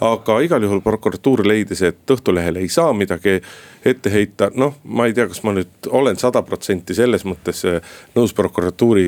[0.00, 3.38] aga igal juhul prokuratuur leidis, et Õhtulehele ei saa midagi
[3.84, 7.62] ette heita, noh, ma ei tea, kas ma nüüd olen sada protsenti selles mõttes
[8.14, 9.06] nõus prokuratuuri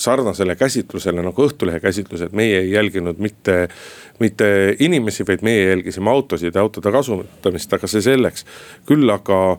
[0.00, 3.68] sarnasele käsitlusele nagu Õhtulehe käsitlus, et meie ei jälginud mitte,
[4.18, 4.48] mitte
[4.80, 8.46] inimesi, vaid meie jälgisime autosid ja autode kasutamist, aga see selleks.
[8.88, 9.58] küll aga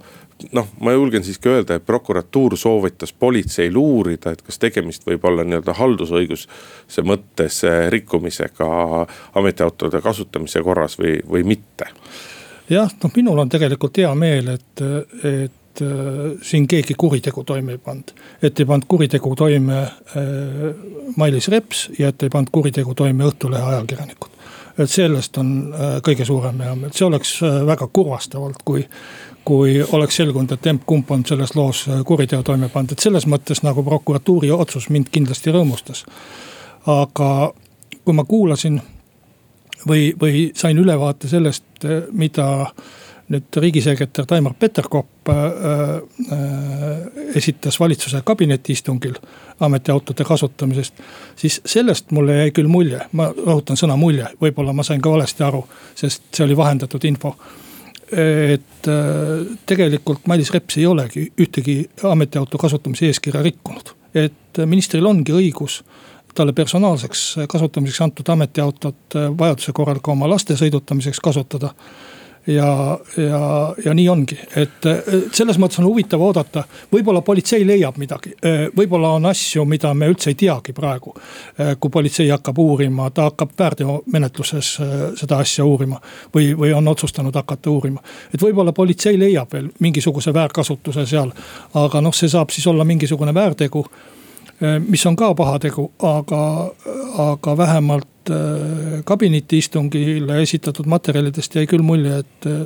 [0.51, 5.45] noh, ma julgen siiski öelda, et prokuratuur soovitas politseil uurida, et kas tegemist võib olla
[5.45, 7.61] nii-öelda haldusõiguse mõttes
[7.93, 8.67] rikkumisega
[9.37, 11.91] ametiautode kasutamise korras või, või mitte
[12.71, 14.85] jah, noh minul on tegelikult hea meel, et,
[15.23, 15.87] et äh,
[16.41, 18.11] siin keegi kuritegu toime ei pannud.
[18.41, 19.93] et ei pannud kuritegu toime äh,
[21.15, 24.29] Mailis Reps ja et ei pannud kuritegu toime Õhtulehe ajakirjanikud.
[24.77, 28.87] et sellest on äh, kõige suurem hea meel, see oleks väga kurvastavalt, kui
[29.45, 33.81] kui oleks selgunud, et emb-kumb on selles loos kuriteo toime pannud, et selles mõttes nagu
[33.83, 36.03] prokuratuuri otsus mind kindlasti rõõmustas.
[36.85, 37.53] aga
[38.05, 38.81] kui ma kuulasin
[39.87, 41.63] või, või sain ülevaate sellest,
[42.11, 42.47] mida
[43.31, 49.15] nüüd riigisekretär Taimar Peterkop äh, äh, esitas valitsuse kabinetiistungil
[49.59, 50.93] ametiautode kasutamisest.
[51.35, 55.43] siis sellest mulle jäi küll mulje, ma rõhutan sõna mulje, võib-olla ma sain ka valesti
[55.43, 55.63] aru,
[55.95, 57.35] sest see oli vahendatud info.
[58.11, 65.31] et äh, tegelikult Mailis Reps ei olegi ühtegi ametiauto kasutamise eeskirja rikkunud, et ministril ongi
[65.31, 65.83] õigus
[66.35, 71.73] talle personaalseks kasutamiseks antud ametiautot äh, vajaduse korral ka oma laste sõidutamiseks kasutada.
[72.47, 74.85] Ja, ja, ja nii ongi, et
[75.33, 78.33] selles mõttes on huvitav oodata, võib-olla politsei leiab midagi.
[78.77, 81.13] võib-olla on asju, mida me üldse ei teagi praegu.
[81.79, 84.71] kui politsei hakkab uurima, ta hakkab väärteomenetluses
[85.19, 86.01] seda asja uurima
[86.35, 88.01] või, või on otsustanud hakata uurima.
[88.33, 91.31] et võib-olla politsei leiab veel mingisuguse väärkasutuse seal,
[91.73, 93.85] aga noh, see saab siis olla mingisugune väärtegu
[94.87, 96.43] mis on ka pahategu, aga,
[97.17, 102.63] aga vähemalt äh, kabinetiistungile esitatud materjalidest jäi küll mulje, et äh,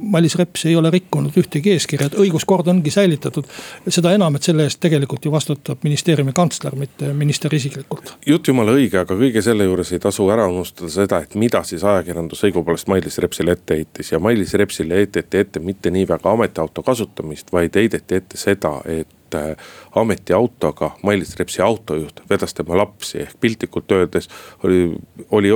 [0.00, 3.48] Mailis Reps ei ole rikkunud ühtegi eeskirja, et õiguskord ongi säilitatud.
[3.88, 8.14] seda enam, et selle eest tegelikult ju vastutab ministeeriumi kantsler, mitte minister isiklikult.
[8.26, 11.84] jutt jumala õige, aga kõige selle juures ei tasu ära unustada seda, et mida siis
[11.84, 16.86] ajakirjandus õigupoolest Mailis Repsile ette heitis ja Mailis Repsile heideti ette mitte nii väga ametiauto
[16.86, 19.56] kasutamist, vaid heideti ette seda, et et äh,
[19.94, 24.28] ametiautoga Mailis Repsi autojuht vedas tema lapsi ehk piltlikult öeldes
[24.64, 24.92] oli,
[25.30, 25.52] oli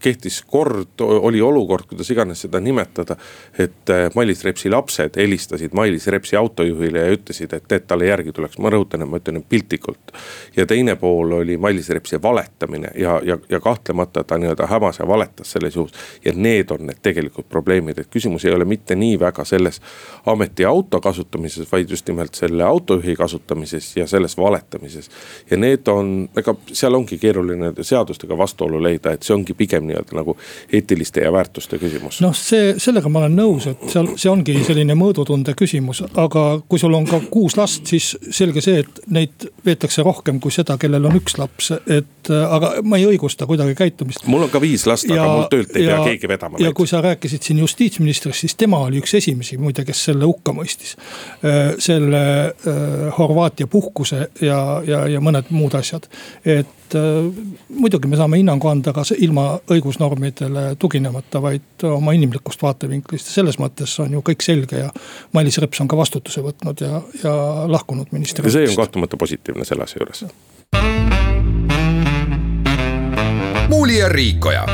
[0.00, 3.16] kehtis kord, oli olukord, kuidas iganes seda nimetada.
[3.58, 8.32] et äh, Mailis Repsi lapsed helistasid Mailis Repsi autojuhile ja ütlesid, et teed talle järgi
[8.32, 10.12] tuleks, ma rõhutan, et ma ütlen piltlikult.
[10.56, 15.08] ja teine pool oli Mailis Repsi valetamine ja, ja, ja kahtlemata ta nii-öelda hämas ja
[15.08, 15.92] valetas selles juhus.
[16.24, 19.80] ja need on need tegelikud probleemid, et küsimus ei ole mitte nii väga selles
[20.26, 25.10] ametiauto kasutamises, vaid just nimelt selle autojuhi kasutamises ja selles valetamises.
[25.50, 30.18] ja need on, ega seal ongi keeruline seadustega vastuolu leida, et see ongi pigem nii-öelda
[30.20, 30.36] nagu
[30.72, 32.20] eetiliste ja väärtuste küsimus.
[32.24, 36.80] noh, see, sellega ma olen nõus, et seal, see ongi selline mõõdutunde küsimus, aga kui
[36.82, 41.10] sul on ka kuus last, siis selge see, et neid veetakse rohkem kui seda, kellel
[41.10, 44.26] on üks laps, et aga ma ei õigusta kuidagi käitumist.
[44.30, 46.60] mul on ka viis last, aga mul töölt ei ja, pea keegi vedama.
[46.62, 50.54] ja kui sa rääkisid siin justiitsministrist, siis tema oli üks esimesi muide, kes selle hukka
[50.56, 50.96] mõistis.
[51.44, 56.08] Äh, selle äh, Horvaatia puhkuse ja, ja, ja mõned muud asjad,
[56.44, 62.62] et et äh, muidugi me saame hinnangu anda ka ilma õigusnormidele tuginemata, vaid oma inimlikust
[62.62, 64.90] vaatevinklist ja selles mõttes on ju kõik selge ja.
[65.36, 67.34] Mailis Reps on ka vastutuse võtnud ja, ja
[67.70, 68.58] lahkunud ministeeriumist.
[68.58, 70.24] see on kahtlemata positiivne selle asja juures.
[73.70, 74.66] muuli ja Riikoja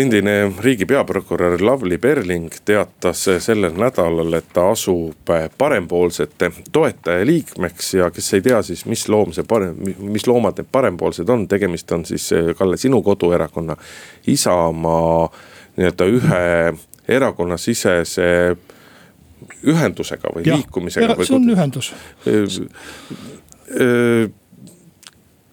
[0.00, 8.32] endine riigi peaprokurör Lavly Perling teatas sellel nädalal, et ta asub parempoolsete toetajaliikmeks ja kes
[8.34, 12.30] ei tea, siis mis loom see parem, mis loomad need parempoolsed on, tegemist on siis
[12.58, 13.76] Kalle sinu koduerakonna
[14.26, 15.28] Isamaa
[15.76, 16.44] nii-öelda ühe
[17.08, 18.26] erakonnasisese
[19.66, 21.16] ühendusega või ja, liikumisega.
[21.24, 21.92] see on ühendus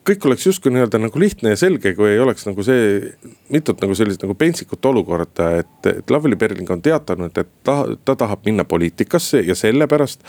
[0.08, 3.12] kõik oleks justkui nii-öelda nagu lihtne ja selge, kui ei oleks nagu see
[3.54, 8.16] mitut nagu sellist nagu pentsikut olukorda, et, et Lavly Perling on teatanud, et ta, ta
[8.20, 10.24] tahab minna poliitikasse ja sellepärast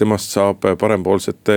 [0.00, 1.56] temast saab parempoolsete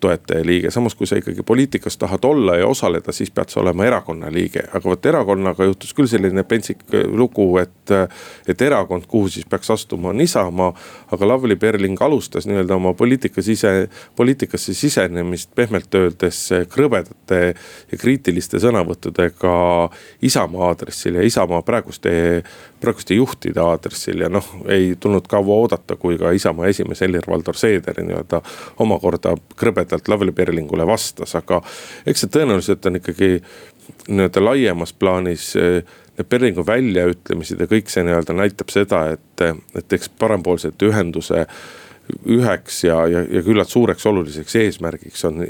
[0.00, 4.32] toetajaliige, samas kui sa ikkagi poliitikas tahad olla ja osaleda, siis pead sa olema erakonna
[4.32, 4.62] liige.
[4.72, 6.82] aga vot erakonnaga juhtus küll selline pentsik
[7.12, 7.92] lugu, et,
[8.48, 10.72] et erakond, kuhu siis peaks astuma, on Isamaa.
[11.12, 16.40] aga Lavly Perling alustas nii-öelda oma poliitika sise, poliitikasse sisenemist pehmelt öeldes
[16.72, 17.40] krõbedate
[17.92, 19.54] ja kriitiliste sõnavõttudega
[20.22, 22.42] Isamaa aadressil ja Isamaa praeguste,
[22.80, 28.00] praeguste juhtide aadressil ja noh, ei tulnud kaua oodata, kui ka Isamaa esimees Helir-Valdor Seeder
[28.00, 28.40] nii-öelda
[28.80, 31.62] omakorda krõbedalt Lavly Perlingule vastas, aga
[32.06, 33.32] eks see tõenäoliselt on ikkagi
[34.06, 40.12] nii-öelda laiemas plaanis need Perlingu väljaütlemised ja kõik see nii-öelda näitab seda, et, et eks
[40.20, 41.46] parempoolsete ühenduse
[42.26, 45.44] üheks ja, ja, ja küllalt suureks oluliseks eesmärgiks on,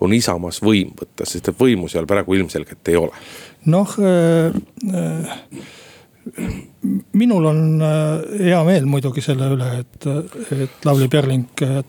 [0.00, 3.24] on Isamaas võim võtta, sest et võimu seal praegu ilmselgelt ei ole.
[3.72, 4.56] Noh äh,
[4.94, 5.36] äh,
[7.12, 10.08] minul on äh, hea meel muidugi selle üle, et,
[10.56, 11.80] et Lavly Perling äh,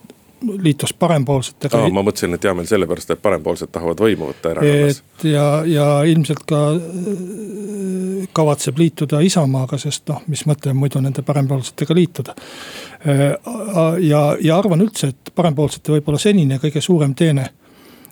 [0.62, 1.80] liitus parempoolsetega.
[1.92, 5.02] ma mõtlesin, et hea meel sellepärast, et parempoolsed tahavad võimu võtta erakonnas.
[5.26, 6.62] ja, ja ilmselt ka
[8.32, 12.34] kavatseb liituda Isamaaga, sest noh, mis mõte on muidu nende parempoolsetega liituda.
[14.00, 17.50] ja, ja arvan üldse, et parempoolsete võib-olla senine kõige suurem teene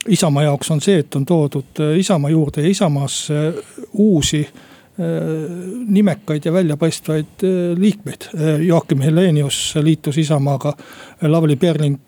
[0.07, 3.41] Isamaa jaoks on see, et on toodud äh, Isamaa juurde ja Isamaasse
[3.93, 4.66] uusi äh,
[4.99, 8.31] nimekaid ja väljapaistvaid äh, liikmeid.
[8.65, 10.73] Joakim Helenius liitus Isamaaga,
[11.23, 12.01] Lavly Perling,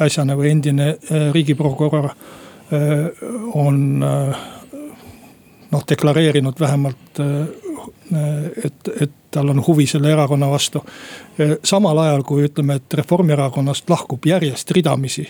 [0.00, 0.92] äsjane või endine
[1.34, 2.06] riigiprokurör
[3.58, 7.20] on noh, deklareerinud vähemalt
[8.64, 10.84] et, et tal on huvi selle erakonna vastu.
[11.64, 15.26] samal ajal kui ütleme, et Reformierakonnast lahkub järjest ridamisi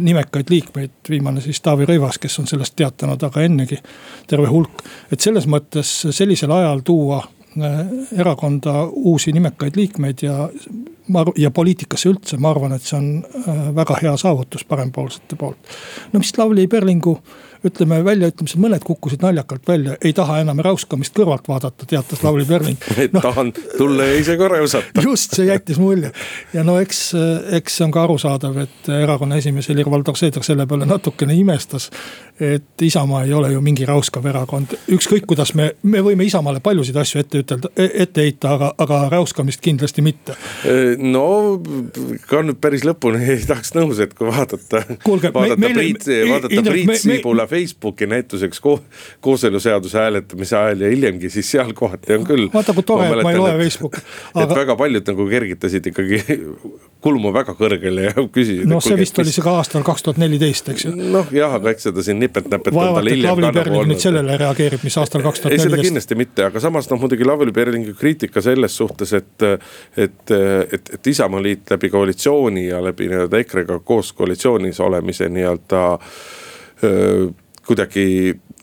[0.00, 3.76] nimekaid liikmeid, viimane siis Taavi Rõivas, kes on sellest teatanud, aga ennegi
[4.26, 4.84] terve hulk.
[5.12, 7.22] et selles mõttes sellisel ajal tuua
[8.16, 10.48] erakonda uusi nimekaid liikmeid ja
[11.36, 13.06] ja poliitikasse üldse, ma arvan, et see on
[13.76, 15.56] väga hea saavutus parempoolsete poolt.
[16.12, 17.18] no mis Lavly Perlingu
[17.66, 22.78] ütleme väljaütlemised, mõned kukkusid naljakalt välja, ei taha enam räuskamist kõrvalt vaadata, teatas Lavly Perling
[23.12, 23.22] no,.
[23.24, 25.02] tahan tulla ja ise ka räusata.
[25.08, 26.12] just, see jättis mulje
[26.54, 27.02] ja no eks,
[27.58, 31.90] eks see on ka arusaadav, et erakonna esimees Helir-Valdor Seeder selle peale natukene imestas.
[32.40, 36.96] Et Isamaa ei ole ju mingi räuskav erakond, ükskõik kuidas me, me võime Isamaale paljusid
[37.00, 40.36] asju ette ütelda, ette heita, aga, aga räuskamist kindlasti mitte.
[40.98, 41.24] no
[42.30, 46.94] ka nüüd päris lõpuni ei tahaks nõus, et kui vaadata, vaadata me, Priit, vaadata Priit
[47.02, 48.78] Sibula Facebooki näituseks ko,
[49.24, 52.48] kooseluseaduse hääletamise ajal ja hiljemgi, siis seal kohati on küll.
[52.54, 54.04] vaata kui tore, et ma ei loe Facebooki.
[54.34, 54.46] Aga...
[54.46, 56.22] et väga paljud nagu kergitasid ikkagi
[57.04, 58.66] kulmu väga kõrgele ja küsisid.
[58.68, 60.94] noh, see vist oli see ka aastal kaks tuhat neliteist, eks ju.
[60.98, 62.74] noh, jah, aga eks seda siin nipet-näpet.
[62.76, 65.72] vaevalt, et Lavly Perling nüüd sellele reageerib, mis aastal kaks tuhat neliteist.
[65.72, 69.48] ei, seda kindlasti mitte, aga samas noh, muidugi Lavly Perlingi kriitika selles suhtes, et,
[69.96, 70.34] et,
[70.78, 75.84] et, et Isamaaliit läbi koalitsiooni ja läbi nii-öelda EKRE-ga koos koalitsioonis olemise nii-öelda
[77.68, 78.06] kuidagi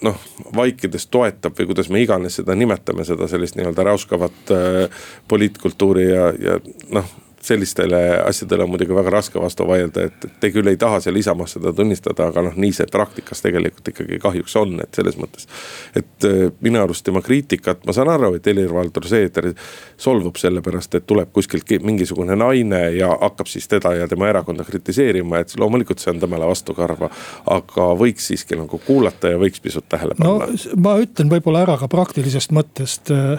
[0.05, 0.17] noh,
[0.55, 6.31] vaikides toetab või kuidas me iganes seda nimetame, seda sellist nii-öelda räuskavat äh, poliitkultuuri ja,
[6.39, 6.57] ja
[6.95, 7.13] noh
[7.45, 11.55] sellistele asjadele on muidugi väga raske vastu vaielda, et te küll ei taha seal Isamaas
[11.55, 15.47] seda tunnistada, aga noh, nii see praktikas tegelikult ikkagi kahjuks on, et selles mõttes.
[15.95, 19.51] et äh, minu arust tema kriitikat, ma saan aru, et Helir-Valdor Seeder
[19.97, 25.43] solvub sellepärast, et tuleb kuskilt mingisugune naine ja hakkab siis teda ja tema erakonda kritiseerima,
[25.43, 27.09] et loomulikult see on temale vastukarva.
[27.51, 30.49] aga võiks siiski nagu kuulata ja võiks pisut tähele panna.
[30.49, 33.37] no ma ütlen võib-olla ära ka praktilisest mõttest äh,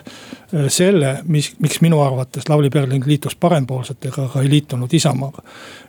[0.68, 5.42] selle, mis, miks minu arvates Lavly Perling liitus parempoolselt liikmetega, aga ei liitunud Isamaaga.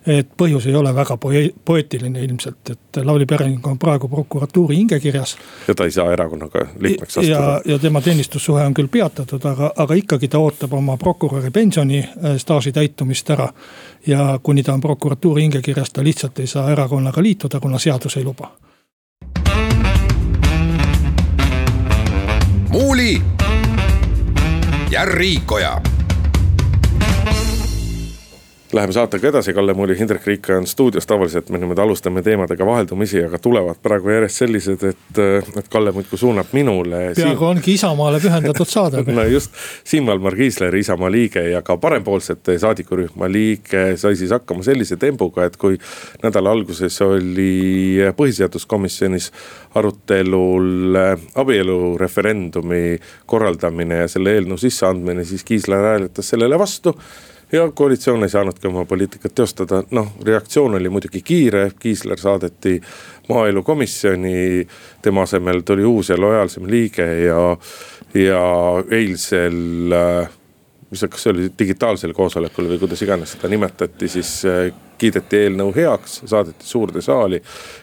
[0.07, 5.37] et põhjus ei ole väga poe-, poeetiline ilmselt, et Lavly Perling on praegu prokuratuuri hingekirjas.
[5.67, 7.39] ja ta ei saa erakonnaga liikmeks astuda.
[7.39, 11.99] ja, ja tema teenistussuhe on küll peatatud, aga, aga ikkagi ta ootab oma prokuröri pensioni
[11.99, 13.49] äh, staaži täitumist ära.
[14.07, 18.23] ja kuni ta on prokuratuuri hingekirjas, ta lihtsalt ei saa erakonnaga liituda, kuna seadus ei
[18.23, 18.51] luba.
[22.69, 23.21] muuli
[24.91, 25.96] ja Riikoja
[28.73, 33.21] Läheme saatega edasi, Kalle Muuli, Hindrek Riik on stuudios, tavaliselt me niimoodi alustame teemadega vaheldumisi,
[33.23, 35.19] aga tulevad praegu järjest sellised, et,
[35.55, 36.99] et Kalle muudkui suunab minule.
[37.15, 37.45] peaaegu Siim...
[37.47, 39.55] ongi Isamaale pühendatud saade no just,
[39.87, 45.47] Siim Valmar Kiisler, Isamaa liige ja ka parempoolsete saadikurühma liige sai siis hakkama sellise tembuga,
[45.47, 45.79] et kui
[46.25, 49.31] nädala alguses oli põhiseaduskomisjonis
[49.79, 50.99] arutelul
[51.39, 52.83] abielureferendumi
[53.25, 56.97] korraldamine ja selle eelnõu sisseandmine, siis Kiisler hääletas sellele vastu
[57.51, 62.81] ja koalitsioon ei saanudki oma poliitikat teostada, noh reaktsioon oli muidugi kiire, Kiisler saadeti
[63.29, 64.67] maaelukomisjoni.
[65.01, 67.57] tema asemel tuli uus ja lojaalsem liige ja,
[68.13, 68.43] ja
[68.91, 69.55] eilsel
[70.89, 75.43] mis see, kas see oli digitaalsel koosolekul või kuidas iganes seda nimetati, siis äh, kiideti
[75.43, 77.41] eelnõu heaks, saadeti suurde saali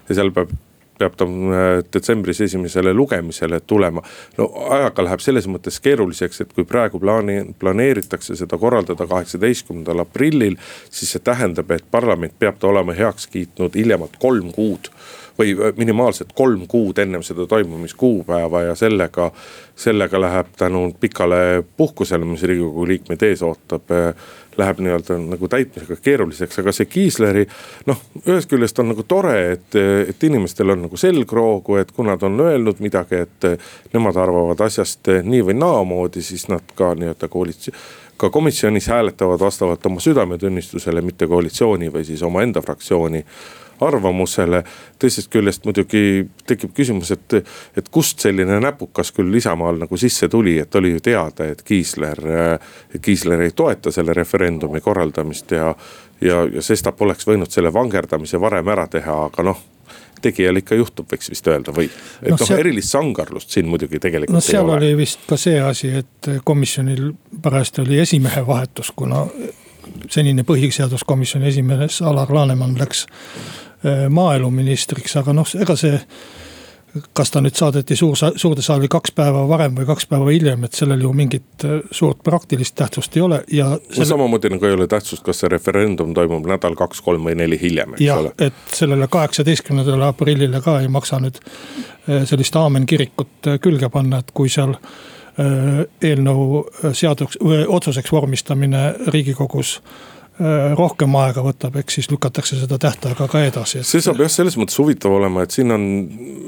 [0.08, 0.52] ja seal peab
[0.98, 4.02] peab ta äh, detsembris esimesele lugemisele tulema.
[4.38, 10.56] no ajaga läheb selles mõttes keeruliseks, et kui praegu plaani, planeeritakse seda korraldada kaheksateistkümnendal aprillil.
[10.90, 14.90] siis see tähendab, et parlament peab ta olema heaks kiitnud hiljemalt kolm kuud
[15.38, 19.30] või äh, minimaalselt kolm kuud ennem seda toimumiskuupäeva ja sellega,
[19.76, 24.14] sellega läheb tänu pikale puhkusele, mis riigikogu liikmeid ees ootab äh,
[24.58, 27.44] läheb nii-öelda nagu täitmisega keeruliseks, aga see Kiisleri
[27.88, 32.22] noh, ühest küljest on nagu tore, et, et inimestel on nagu selgroogu, et kui nad
[32.26, 33.48] on öelnud midagi, et
[33.94, 39.86] nemad arvavad asjast nii või naamoodi, siis nad ka nii-öelda koalitsioon ka komisjonis hääletavad vastavalt
[39.86, 43.24] oma südametunnistusele, mitte koalitsiooni või siis omaenda fraktsiooni
[43.80, 44.62] arvamusele.
[44.98, 47.34] teisest küljest muidugi tekib küsimus, et,
[47.76, 52.20] et kust selline näpukas küll Isamaal nagu sisse tuli, et oli ju teada, et Kiisler,
[53.02, 55.74] Kiisler ei toeta selle referendumi korraldamist ja.
[56.20, 59.62] ja, ja sestap oleks võinud selle vangerdamise varem ära teha, aga noh
[60.24, 61.90] tegijal ikka juhtub, võiks vist öelda või,
[62.22, 62.62] et noh no, seal...
[62.62, 64.56] erilist sangarlust siin muidugi tegelikult no, ei ole.
[64.56, 67.10] seal oli vist ka see asi, et komisjonil
[67.42, 69.26] parajasti oli esimehe vahetus, kuna
[70.10, 75.98] senine põhiseaduskomisjoni esimees Alar Laneman läks äh, maaeluministriks, aga noh, ega see
[77.14, 80.76] kas ta nüüd saadeti suur, suurde saali kaks päeva varem või kaks päeva hiljem, et
[80.78, 84.04] sellel ju mingit äh, suurt praktilist tähtsust ei ole ja selle....
[84.04, 87.58] no samamoodi nagu ei ole tähtsust, kas see referendum toimub nädal, kaks, kolm või neli
[87.60, 88.34] hiljem, eks ja, ole.
[88.38, 94.52] et sellele kaheksateistkümnendale aprillile ka ei maksa nüüd äh, sellist aamen-kirikut külge panna, et kui
[94.52, 102.58] seal Äh, eelnõu äh, seaduks, otsuseks vormistamine riigikogus äh, rohkem aega võtab, eks siis lükatakse
[102.60, 103.82] seda tähtaega ka edasi.
[103.86, 105.84] see saab jah selles mõttes huvitav olema, et siin on,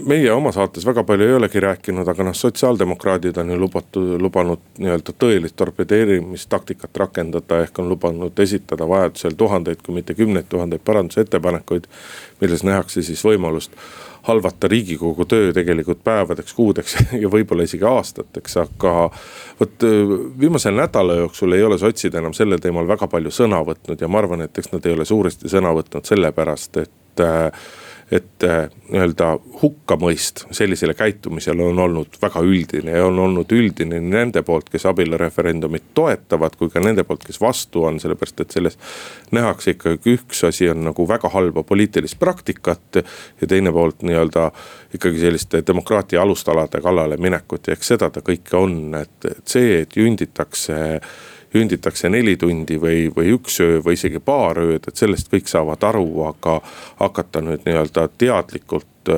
[0.06, 4.62] meie oma saates väga palju ei olegi rääkinud, aga noh, sotsiaaldemokraadid on ju lubatud, lubanud
[4.78, 7.62] nii-öelda tõelist torpedeerimistaktikat rakendada.
[7.66, 11.90] ehk on lubanud esitada vajadusel tuhandeid, kui mitte kümneid tuhandeid parandusettepanekuid,
[12.40, 13.74] milles nähakse siis võimalust
[14.26, 18.94] halvata riigikogu töö tegelikult päevadeks, kuudeks ja võib-olla isegi aastateks, aga.
[19.60, 19.86] vot
[20.40, 24.22] viimase nädala jooksul ei ole sotsid enam sellel teemal väga palju sõna võtnud ja ma
[24.22, 27.24] arvan, et eks nad ei ole suuresti sõna võtnud sellepärast, et
[28.10, 29.32] et äh, nii-öelda
[29.62, 34.86] hukkamõist sellisele käitumisele on olnud väga üldine ja on olnud üldine nii nende poolt, kes
[34.86, 38.78] abielureferendumit toetavad, kui ka nende poolt, kes vastu on, sellepärast et selles.
[39.34, 43.02] nähakse ikkagi üks asi on nagu väga halba poliitilist praktikat
[43.40, 44.50] ja teine poolt nii-öelda
[44.94, 49.96] ikkagi selliste demokraatia alustalade kallale minekut ja eks seda ta kõike on, et, see, et
[49.96, 51.00] junditakse
[51.52, 55.84] künditakse neli tundi või, või üks öö või isegi paar ööd, et sellest kõik saavad
[55.88, 56.58] aru, aga
[57.00, 59.12] hakata nüüd nii-öelda teadlikult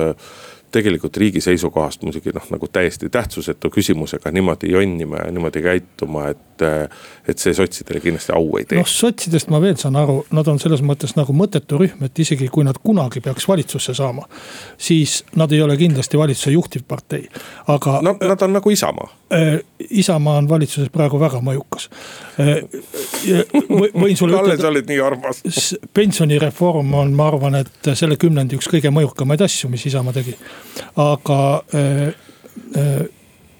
[0.71, 6.45] tegelikult riigi seisukohast muidugi noh, nagu täiesti tähtsusetu küsimusega niimoodi jonnima ja niimoodi käituma, et.
[6.61, 8.79] Et see sotsidele kindlasti au ei tee.
[8.79, 12.49] noh, sotsidest ma veel saan aru, nad on selles mõttes nagu mõttetu rühm, et isegi
[12.53, 14.27] kui nad kunagi peaks valitsusse saama.
[14.77, 17.29] siis nad ei ole kindlasti valitsuse juhtivpartei,
[17.67, 17.99] aga.
[18.05, 19.59] no nad on nagu Isamaa äh,.
[19.89, 21.89] Isamaa on valitsuses praegu väga mõjukas
[22.39, 22.63] äh,.
[23.69, 25.43] võin sulle Kalle, sa olid nii armas.
[25.93, 30.35] pensionireform on, ma arvan, et selle kümnendi üks kõige mõjukamaid asju, mis Isamaa tegi
[30.95, 32.07] aga äh,
[32.75, 33.07] äh,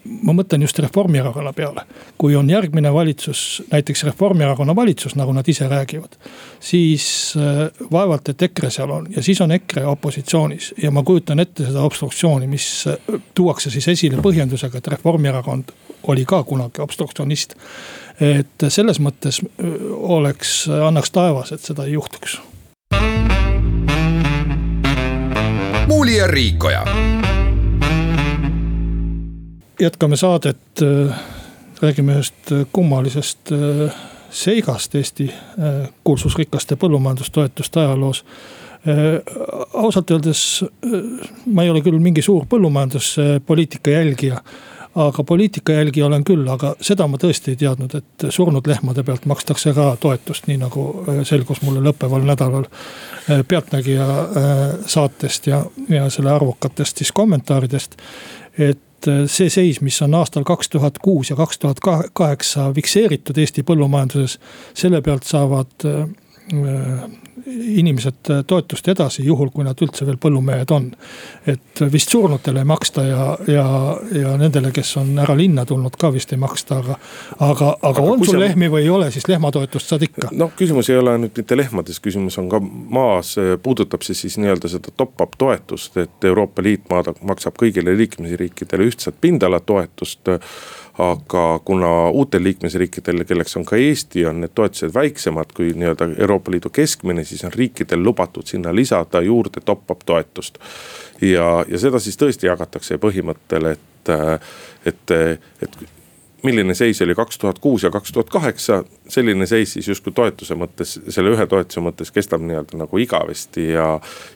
[0.06, 1.82] ma mõtlen just Reformierakonna peale.
[2.18, 6.18] kui on järgmine valitsus, näiteks Reformierakonna valitsus, nagu nad ise räägivad.
[6.60, 11.39] siis äh, vaevalt, et EKRE seal on ja siis on EKRE opositsioonis ja ma kujutan
[11.39, 12.86] ette seda obstruktsiooni, mis
[13.34, 15.72] tuuakse siis esile põhjendusega, et Reformierakond
[16.08, 17.56] oli ka kunagi obstruktsionist.
[18.20, 19.41] et selles mõttes
[19.91, 22.39] oleks, annaks taevas, et seda ei juhtuks
[25.89, 26.86] Muuli ja Riikoja.
[29.80, 31.19] Jätkame saadet, äh,
[31.82, 33.93] räägime ühest kummalisest äh,
[34.30, 38.25] seigast Eesti äh, kuulsusrikaste põllumajandustoetuste ajaloos
[39.73, 40.63] ausalt öeldes
[41.45, 44.38] ma ei ole küll mingi suur põllumajanduspoliitika jälgija
[44.95, 49.27] aga poliitika jälgi olen küll, aga seda ma tõesti ei teadnud, et surnud lehmade pealt
[49.30, 52.65] makstakse ka toetust, nii nagu äh, selgus mulle lõppeval nädalal.
[53.30, 57.97] Äh, pealtnägija äh, saatest ja, ja selle arvukatest siis kommentaaridest.
[58.57, 58.80] et
[59.28, 61.80] see seis, mis on aastal kaks tuhat kuus ja kaks tuhat
[62.14, 64.39] kaheksa fikseeritud Eesti põllumajanduses,
[64.74, 65.88] selle pealt saavad
[67.47, 70.89] inimesed toetust edasi, juhul kui nad üldse veel põllumehed on.
[71.47, 73.65] et vist surnutele ei maksta ja, ja,
[74.21, 76.97] ja nendele, kes on ära linna tulnud ka vist ei maksta, aga.
[77.39, 78.41] aga, aga on sul sa...
[78.43, 80.31] lehmi või ei ole, siis lehmatoetust saad ikka.
[80.31, 84.71] noh, küsimus ei ole nüüd mitte lehmades, küsimus on ka maas, puudutab see siis nii-öelda
[84.71, 90.37] seda top-up toetust, et Euroopa Liit maksab kõigile liikmesriikidele ühtset pindalatoetust
[90.99, 96.51] aga kuna uutel liikmesriikidel, kelleks on ka Eesti, on need toetused väiksemad kui nii-öelda Euroopa
[96.51, 100.59] Liidu keskmine, siis on riikidel lubatud sinna lisada juurde top-up toetust.
[101.21, 104.13] ja, ja seda siis tõesti jagatakse põhimõttel, et,
[104.86, 105.17] et,
[105.61, 105.82] et
[106.43, 110.55] milline seis oli kaks tuhat kuus ja kaks tuhat kaheksa, selline seis siis justkui toetuse
[110.55, 113.87] mõttes, selle ühe toetuse mõttes kestab nii-öelda nagu igavesti ja.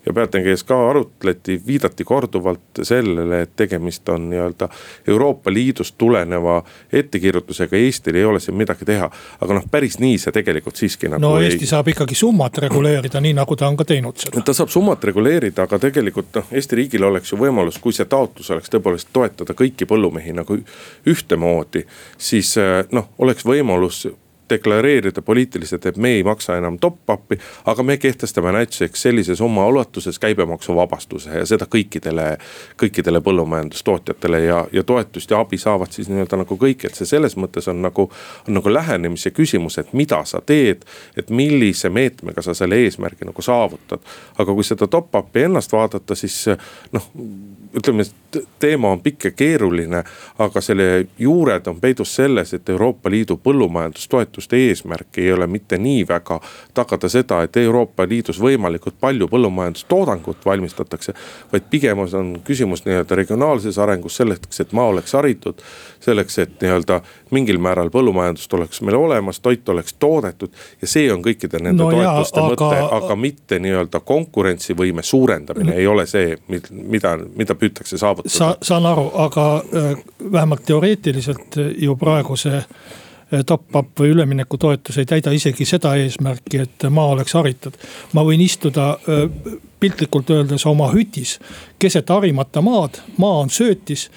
[0.06, 4.70] ja pealtnägijas ka arutleti, viidati korduvalt sellele, et tegemist on nii-öelda
[5.08, 6.62] Euroopa Liidust tuleneva
[6.94, 9.10] ettekirjutusega, Eestil ei ole siin midagi teha.
[9.42, 11.22] aga noh, päris nii see tegelikult siiski nagu.
[11.22, 11.72] no Eesti ei...
[11.72, 14.42] saab ikkagi summat reguleerida, nii nagu ta on ka teinud seda.
[14.42, 18.52] ta saab summat reguleerida, aga tegelikult noh, Eesti riigil oleks ju võimalus, kui see taotlus
[18.52, 20.60] oleks tõepoolest toetada kõiki põllumehi nagu
[21.08, 21.86] ühtemoodi
[22.18, 24.06] siis eh, noh, oleks võimalus
[24.50, 27.38] deklareerida poliitiliselt, et me ei maksa enam top-up'i.
[27.66, 32.38] aga me kehtestame näituseks sellise summa ulatuses käibemaksuvabastuse ja seda kõikidele,
[32.78, 37.38] kõikidele põllumajandustootjatele ja, ja toetust ja abi saavad siis nii-öelda nagu kõik, et see selles
[37.38, 38.10] mõttes on nagu.
[38.48, 40.86] on nagu lähenemise küsimus, et mida sa teed,
[41.18, 44.00] et millise meetmega sa selle eesmärgi nagu saavutad.
[44.38, 46.46] aga kui seda top-up'i ennast vaadata, siis
[46.92, 47.12] noh
[47.78, 48.06] ütleme,
[48.60, 50.04] teema on pikk ja keeruline,
[50.40, 53.38] aga selle juured on peidus selles, et Euroopa Liidu
[54.34, 56.40] põllumajandustoetuste eesmärk ei ole mitte nii väga
[56.74, 61.14] tagada seda, et Euroopa Liidus võimalikult palju põllumajandustoodangut valmistatakse.
[61.52, 65.62] vaid pigem on küsimus nii-öelda regionaalses arengus selleks, et maa oleks haritud.
[66.00, 71.22] selleks, et nii-öelda mingil määral põllumajandust oleks meil olemas, toit oleks toodetud ja see on
[71.22, 75.78] kõikide nende no toetuste jaa, mõte aga..., aga mitte nii-öelda konkurentsivõime suurendamine mm.
[75.78, 76.38] ei ole see,
[76.72, 78.30] mida, mida püütakse saavutada.
[78.30, 79.96] Sa, saan aru, aga äh,
[80.32, 82.68] vähemalt teoreetiliselt ju praegu see äh,
[83.46, 87.78] top-up või üleminekutoetus ei täida isegi seda eesmärki, et maa oleks haritud.
[88.14, 88.98] ma võin istuda
[89.80, 91.40] piltlikult öeldes oma hütis
[91.80, 94.10] keset harimata maad, maa on söötis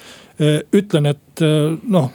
[0.73, 1.41] ütlen, et
[1.87, 2.11] noh,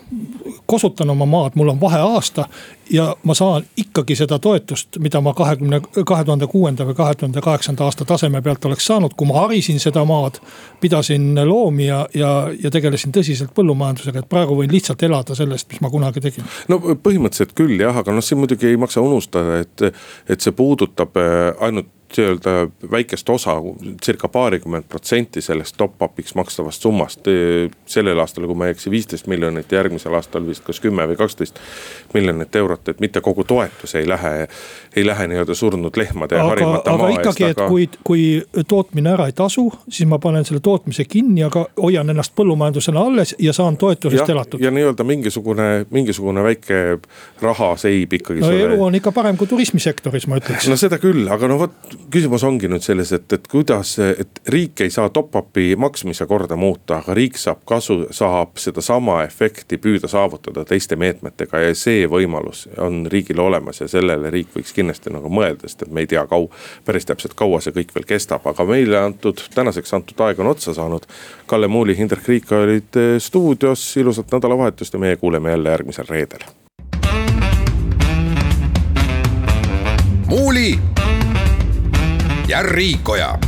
[0.66, 2.44] kosutan oma maad, mul on vaheaasta
[2.90, 7.40] ja ma saan ikkagi seda toetust, mida ma kahekümne, kahe tuhande kuuenda või kahe tuhande
[7.42, 10.40] kaheksanda aasta taseme pealt oleks saanud, kui ma harisin seda maad.
[10.80, 15.80] pidasin loomi ja, ja, ja tegelesin tõsiselt põllumajandusega, et praegu võin lihtsalt elada sellest, mis
[15.80, 16.44] ma kunagi tegin.
[16.68, 19.88] no põhimõtteliselt küll jah, aga noh, siin muidugi ei maksa unustada, et,
[20.28, 21.18] et see puudutab
[21.60, 23.56] ainult nii-öelda väikest osa,
[24.04, 27.20] circa paarikümmend protsenti sellest top-up'iks makstavast summast.
[27.86, 31.58] sellel aastal, kui ma ei eksi, viisteist miljonit, järgmisel aastal vist kas kümme või kaksteist
[32.14, 34.48] miljonit eurot, et mitte kogu toetus ei lähe,
[34.96, 37.18] ei lähe nii-öelda surnud lehmade ja harimata maa eest.
[37.18, 41.44] aga ikkagi, et kui, kui tootmine ära ei tasu, siis ma panen selle tootmise kinni,
[41.44, 44.60] aga hoian ennast põllumajandusena alles ja saan toetusest ja, elatud.
[44.60, 46.82] ja nii-öelda mingisugune, mingisugune väike
[47.42, 48.40] rahaseib ikkagi.
[48.40, 48.68] no selle...
[48.70, 50.68] elu on ikka parem kui turismisektoris, ma ütleks.
[50.70, 54.80] no seda küll, aga no vot küsimus ongi nüüd selles, et, et kuidas, et riik
[54.84, 60.64] ei saa top-up'i maksmise korda muuta, aga riik saab kasu, saab sedasama efekti püüda saavutada
[60.68, 65.68] teiste meetmetega ja see võimalus on riigil olemas ja sellele riik võiks kindlasti nagu mõelda,
[65.68, 66.50] sest et me ei tea kau-,
[66.86, 70.74] päris täpselt kaua see kõik veel kestab, aga meile antud, tänaseks antud aeg on otsa
[70.76, 71.07] saanud.
[71.46, 76.50] Kalle Muuli, Hindrek Riik olid eh, stuudios, ilusat nädalavahetust ja meie kuuleme jälle järgmisel reedel.
[80.32, 80.78] muuli
[82.53, 83.38] ja Riikoja